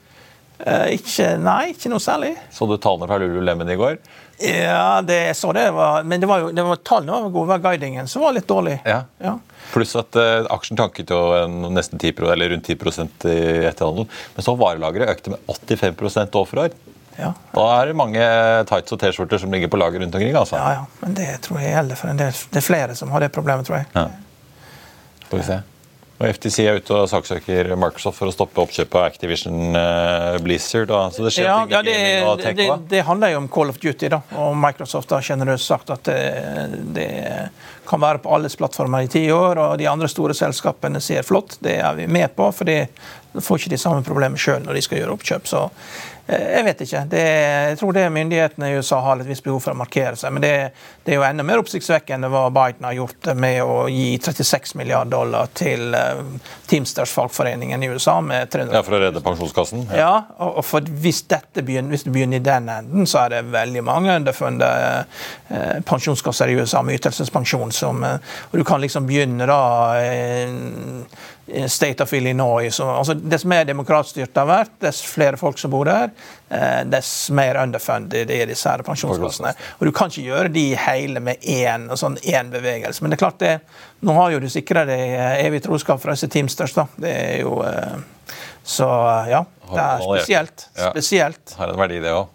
Eh, 0.59 0.95
ikke, 0.97 1.35
nei, 1.39 1.71
ikke 1.73 1.91
noe 1.91 2.03
særlig. 2.03 2.33
Så 2.51 2.67
du 2.67 2.75
tallene 2.81 3.07
fra 3.07 3.19
Lululemon 3.21 3.69
i 3.71 3.77
går? 3.79 3.99
Ja, 4.39 5.01
det 5.03 5.37
så 5.37 5.51
det. 5.55 5.69
Var, 5.75 6.03
men 6.03 6.21
det 6.21 6.27
var 6.27 6.43
jo, 6.43 6.51
det 6.55 6.63
var, 6.63 6.81
tallene 6.83 7.21
var 7.25 7.33
gode, 7.35 7.57
guidingen 7.63 8.07
som 8.07 8.23
var 8.23 8.35
litt 8.35 8.47
dårlig. 8.47 8.77
Ja. 8.87 9.01
ja. 9.23 9.37
Pluss 9.73 9.95
at 9.99 10.15
uh, 10.19 10.47
aksjen 10.55 10.79
tanket 10.79 11.11
jo 11.11 11.19
en, 11.37 11.61
nesten 11.75 11.99
10 11.99 12.23
eller 12.31 12.53
rundt 12.55 12.67
10% 12.67 13.27
i 13.31 13.39
etterhandel. 13.69 14.07
Men 14.35 14.47
så 14.47 14.55
varelageret 14.59 15.11
økte 15.15 15.35
med 15.35 15.43
85 15.47 16.39
år 16.39 16.47
for 16.47 16.63
år. 16.65 16.77
Ja. 17.19 17.33
Da 17.51 17.65
er 17.81 17.89
det 17.89 17.97
mange 17.99 18.23
tights 18.69 18.95
og 18.95 19.01
T-skjorter 19.01 19.41
som 19.41 19.51
ligger 19.51 19.71
på 19.71 19.79
lager 19.79 19.99
rundt 19.99 20.15
omkring. 20.15 20.35
altså. 20.35 20.55
Ja, 20.55 20.71
ja, 20.77 20.85
Men 21.01 21.17
det 21.17 21.27
tror 21.43 21.59
jeg 21.59 21.73
gjelder 21.73 21.99
for 21.99 22.11
en 22.13 22.21
del. 22.21 22.43
Det 22.51 22.61
er 22.61 22.67
flere 22.67 22.95
som 22.95 23.11
har 23.11 23.23
det 23.23 23.31
problemet, 23.35 23.67
tror 23.67 23.81
jeg. 23.81 23.89
Ja. 23.95 24.07
Får 25.27 25.41
vi 25.41 25.49
se. 25.51 25.59
Og 26.19 26.33
FTC 26.35 26.65
er 26.67 26.81
ute 26.81 26.91
og 26.91 27.05
saksøker 27.07 27.69
Microsoft 27.79 28.19
for 28.19 28.27
å 28.27 28.33
stoppe 28.35 28.59
oppkjøpet 28.59 28.97
av 28.99 29.05
Activision 29.07 29.71
uh, 29.71 30.35
Blizzard. 30.43 30.89
Da. 30.91 31.05
Så 31.15 31.23
det 31.23 31.31
skjer 31.31 31.47
ja, 31.47 31.61
ting 31.63 31.71
ja, 31.71 32.33
det, 32.35 32.51
det, 32.57 32.67
det, 32.91 33.05
handler 33.07 33.31
jo 33.31 33.39
om 33.45 33.47
Call 33.55 33.71
of 33.71 33.79
Duty, 33.79 34.09
da. 34.11 34.19
og 34.35 34.57
Microsoft 34.59 35.15
har 35.15 35.23
generøst 35.23 35.71
sagt 35.71 35.93
at 35.95 36.03
det, 36.11 36.19
det, 36.97 37.07
kan 37.87 38.03
være 38.03 38.19
på 38.21 38.35
alles 38.35 38.59
plattformer 38.59 39.07
i 39.07 39.09
ti 39.09 39.23
år. 39.31 39.63
Og 39.63 39.79
de 39.79 39.87
andre 39.89 40.11
store 40.11 40.35
selskapene 40.37 40.99
sier 41.01 41.23
flott, 41.25 41.55
det 41.63 41.79
er 41.79 41.95
vi 41.97 42.11
med 42.11 42.35
på, 42.35 42.51
for 42.51 42.67
de 42.67 42.83
får 43.39 43.63
ikke 43.63 43.73
de 43.77 43.79
samme 43.81 44.03
problemene 44.03 44.41
sjøl 44.41 44.59
når 44.65 44.75
de 44.75 44.83
skal 44.85 44.99
gjøre 44.99 45.15
oppkjøp. 45.15 45.47
Så 45.47 45.69
Eh, 45.69 46.18
jeg 46.29 46.63
vet 46.65 46.81
ikke. 46.85 47.01
Det, 47.09 47.21
jeg 47.71 47.77
tror 47.79 47.95
det 47.95 48.03
myndighetene 48.13 48.69
i 48.69 48.77
USA 48.77 48.99
har 49.01 49.21
et 49.21 49.29
visst 49.29 49.43
behov 49.45 49.63
for 49.63 49.73
å 49.73 49.79
markere 49.79 50.17
seg. 50.19 50.33
Men 50.35 50.43
det, 50.43 50.51
det, 51.03 51.13
er 51.13 51.17
jo 51.17 51.25
enda 51.25 51.45
mer 51.47 51.61
oppsiktsvekkende 51.61 52.29
hva 52.29 52.43
Biden 52.53 52.85
har 52.85 52.97
gjort 52.97 53.31
med 53.39 53.61
å 53.63 53.87
gi 53.89 54.11
36 54.21 54.75
milliarder 54.77 55.13
dollar 55.15 55.49
til 55.57 55.95
uh, 55.97 56.21
Teamsters 56.69 57.13
fagforeningen 57.15 57.81
i 57.83 57.89
USA. 57.89 58.19
med 58.21 58.51
300 58.53 58.77
Ja, 58.77 58.83
For 58.85 58.97
å 58.97 59.01
redde 59.01 59.23
pensjonskassen? 59.25 59.87
Ja, 59.89 59.97
ja 60.03 60.45
og, 60.51 60.61
for 60.67 60.85
hvis, 61.01 61.23
begynner, 61.25 61.89
hvis 61.95 62.05
det 62.05 62.13
begynner 62.13 62.37
i 62.37 62.45
den 62.45 62.69
enden, 62.75 63.09
så 63.09 63.23
er 63.23 63.35
det 63.37 63.41
veldig 63.55 63.83
mange 63.89 64.19
underfunne 64.21 64.69
uh, 65.49 65.81
pensjonskasser 65.89 66.53
i 66.53 66.59
USA 66.59 66.83
med 66.85 66.99
ytelsespensjon 67.01 67.73
som 67.73 68.05
uh, 68.05 68.19
Og 68.51 68.61
du 68.61 68.67
kan 68.67 68.81
liksom 68.81 69.09
begynne 69.09 69.49
da 69.49 69.59
State 71.67 72.03
of 72.03 72.13
Illinois. 72.13 72.69
Så, 72.75 72.85
altså, 72.89 73.13
dess 73.13 73.45
mer 73.45 73.65
demokratstyrt 73.65 74.33
det 74.33 74.41
har 74.41 74.49
vært, 74.49 74.75
dess 74.83 75.01
flere 75.05 75.39
folk 75.39 75.59
som 75.59 75.71
bor 75.73 75.89
der, 75.89 76.11
eh, 76.49 76.81
dess 76.89 77.29
mer 77.35 77.59
underfunded 77.63 78.31
er 78.31 78.49
disse 78.49 78.69
her 78.69 78.83
pensjonskassene. 78.85 79.53
Og 79.79 79.85
Du 79.87 79.91
kan 79.95 80.11
ikke 80.11 80.27
gjøre 80.27 80.53
de 80.53 80.65
hele 80.75 81.19
med 81.19 81.41
én 81.41 81.89
sånn 81.99 82.17
bevegelse. 82.51 83.01
Men 83.01 83.11
det 83.11 83.19
er 83.19 83.25
klart 83.25 83.39
det, 83.39 83.53
nå 84.01 84.13
har 84.13 84.31
jo 84.31 84.39
du 84.39 84.49
sikra 84.49 84.85
deg 84.89 84.99
eh, 84.99 85.45
evig 85.45 85.63
troskap 85.65 86.01
fra 86.01 86.15
disse 86.17 86.29
Teamsters. 86.29 86.73
da. 86.73 86.87
Det 86.97 87.13
er 87.13 87.39
jo... 87.41 87.61
Eh, 87.63 87.99
så 88.69 88.85
ja, 89.25 89.45
det 89.71 89.81
er 89.81 90.03
spesielt. 90.03 90.67
Spesielt. 90.75 91.55
Har 91.57 91.71
en 91.71 91.79
verdi, 91.79 92.03
det 92.03 92.11
òg. 92.13 92.27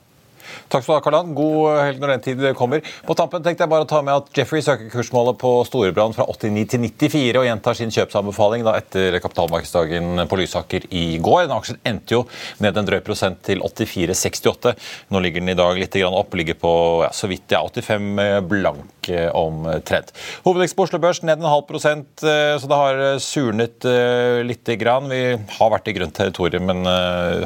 Takk 0.72 0.84
skal 0.84 0.94
du 0.94 0.96
ha, 0.96 1.02
Karlan. 1.04 1.34
God 1.36 1.80
helg 1.80 2.00
når 2.02 2.14
den 2.14 2.24
tid 2.24 2.44
kommer. 2.58 2.84
På 3.06 3.16
tampen 3.18 3.44
tenkte 3.44 3.64
jeg 3.64 3.72
bare 3.72 3.86
å 3.86 3.90
ta 3.90 4.00
med 4.04 4.14
at 4.14 4.30
Jeffrey 4.36 4.64
søker 4.64 4.90
kursmålet 4.92 5.38
på 5.40 5.52
Storebrand 5.68 6.16
fra 6.16 6.26
89 6.30 6.64
til 6.74 6.84
94 6.86 7.40
og 7.40 7.48
gjentar 7.48 7.78
sin 7.78 7.94
kjøpsanbefaling 7.94 8.64
da 8.66 8.76
etter 8.80 9.18
kapitalmarkedsdagen 9.24 10.26
på 10.30 10.40
Lysaker 10.40 10.88
i 10.94 11.04
går. 11.22 11.44
Den 11.46 11.56
aksjen 11.58 11.80
endte 11.86 12.18
jo 12.18 12.24
ned 12.64 12.80
en 12.80 12.88
drøy 12.88 13.00
prosent 13.06 13.42
til 13.46 13.62
84,68. 13.64 14.74
Nå 15.14 15.24
ligger 15.24 15.44
den 15.44 15.54
i 15.54 15.58
dag 15.58 15.78
litt 15.80 16.00
opp, 16.04 16.34
ligger 16.34 16.58
på 16.58 16.74
ja, 17.04 17.12
så 17.14 17.30
vidt 17.30 17.54
ja, 17.54 17.62
85 17.64 18.50
blank 18.50 18.93
eh, 19.12 19.28
omtrent. 19.34 20.12
Oslo 20.44 21.00
Børs 21.00 21.22
ned 21.22 21.40
en 21.40 21.48
halv 21.48 21.66
prosent, 21.68 22.22
eh, 22.22 22.54
så 22.60 22.70
det 22.70 22.80
har 22.80 23.02
surnet 23.22 23.86
eh, 23.88 24.42
lite 24.46 24.76
grann. 24.80 25.08
Vi 25.10 25.22
har 25.58 25.72
vært 25.72 25.88
i 25.90 25.96
grønt 25.96 26.16
territorium, 26.16 26.68
men 26.70 26.84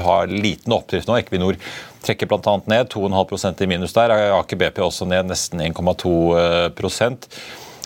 har 0.04 0.30
liten 0.32 0.74
oppdrift 0.74 1.08
nå. 1.08 1.18
Equinor 1.20 1.58
trekker 2.04 2.28
bl.a. 2.30 2.58
ned 2.70 2.92
2,5% 2.92 3.64
i 3.64 3.70
minus 3.70 3.96
der. 3.96 4.14
Aker 4.38 4.60
BP 4.60 4.82
også 4.84 5.08
ned 5.08 5.30
nesten 5.30 5.62
1,2 5.64 6.14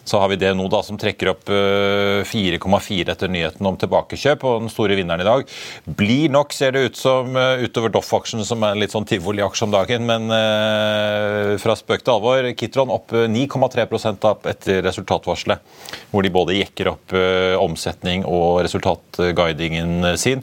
så 0.04 0.18
har 0.18 0.28
vi 0.32 0.38
det 0.40 0.50
nå 0.58 0.66
da 0.70 0.80
som 0.82 0.98
trekker 0.98 1.30
opp 1.30 1.44
4,4 1.46 2.58
eh, 2.58 3.12
etter 3.12 3.30
nyheten 3.30 3.66
om 3.66 3.78
tilbakekjøp. 3.78 4.44
og 4.44 4.64
Den 4.64 4.72
store 4.72 4.96
vinneren 4.98 5.22
i 5.22 5.28
dag 5.28 5.46
blir 5.86 6.32
nok, 6.32 6.52
ser 6.52 6.74
det 6.74 6.84
ut 6.88 6.98
som, 6.98 7.36
eh, 7.36 7.62
utover 7.66 7.92
Doff-aksjen, 7.94 8.44
som 8.44 8.62
er 8.66 8.80
litt 8.80 8.94
sånn 8.94 9.06
tivoliaksje 9.06 9.68
om 9.68 9.74
dagen. 9.74 10.06
Men 10.06 10.28
eh, 10.34 11.56
fra 11.62 11.76
spøk 11.78 12.02
til 12.02 12.16
alvor, 12.16 12.50
Kitron 12.58 12.90
opp 12.90 13.14
9,3% 13.14 14.28
opp 14.28 14.46
etter 14.50 14.82
resultatvarselet. 14.82 15.62
Hvor 16.10 16.22
de 16.22 16.34
både 16.34 16.58
jekker 16.58 16.92
opp 16.92 17.14
eh, 17.16 17.54
omsetning 17.60 18.26
og 18.26 18.62
resultatguidingen 18.66 20.16
sin. 20.18 20.42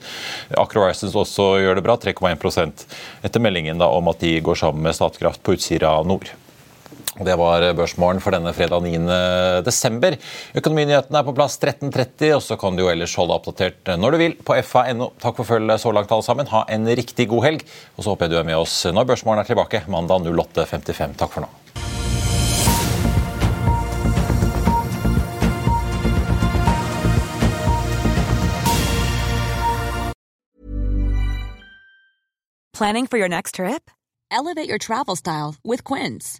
Acro 0.57 0.85
Horizons 0.85 1.17
også 1.19 1.51
gjør 1.59 1.79
det 1.79 1.85
bra, 1.85 1.97
3,1% 1.99 2.85
etter 3.27 3.43
meldingen 3.43 3.81
da 3.81 3.91
om 3.91 4.07
at 4.11 4.23
de 4.23 4.37
går 4.43 4.55
sammen 4.55 4.87
med 4.87 4.95
Statkraft 4.95 5.43
på 5.43 5.57
Utsira 5.57 5.97
Nord. 6.07 6.31
Det 7.19 7.35
var 7.35 7.65
børsmålen 7.75 8.21
for 8.23 8.31
denne 8.35 8.53
fredag 8.55 8.85
9. 8.85 8.99
desember. 9.65 10.15
Økonominyhetene 10.55 11.19
er 11.19 11.27
på 11.27 11.35
plass 11.35 11.59
13.30, 11.59 12.35
og 12.37 12.43
så 12.45 12.55
kan 12.59 12.77
du 12.77 12.85
jo 12.85 12.91
ellers 12.93 13.15
holde 13.19 13.35
oppdatert 13.35 13.91
når 13.99 14.15
du 14.15 14.21
vil 14.21 14.37
på 14.39 14.55
fa.no. 14.63 15.11
Takk 15.19 15.41
for 15.41 15.51
følget 15.55 15.83
så 15.83 15.91
langt, 15.95 16.11
alle 16.15 16.25
sammen. 16.25 16.47
Ha 16.53 16.63
en 16.71 16.87
riktig 16.87 17.27
god 17.31 17.45
helg. 17.49 17.65
Og 17.97 18.05
så 18.05 18.13
håper 18.13 18.29
jeg 18.29 18.37
du 18.37 18.41
er 18.43 18.51
med 18.51 18.61
oss 18.61 18.81
når 18.87 19.11
børsmålen 19.11 19.43
er 19.43 19.51
tilbake 19.51 19.83
mandag 19.91 20.29
08.55. 20.31 21.19
Takk 21.19 21.35
for 21.35 21.47
nå. 21.47 21.51
Planning 32.79 33.07
for 33.07 33.17
your 33.17 33.27
next 33.27 33.55
trip? 33.55 33.91
Elevate 34.31 34.69
your 34.69 34.77
travel 34.77 35.17
style 35.17 35.55
with 35.65 35.83
Quince. 35.83 36.39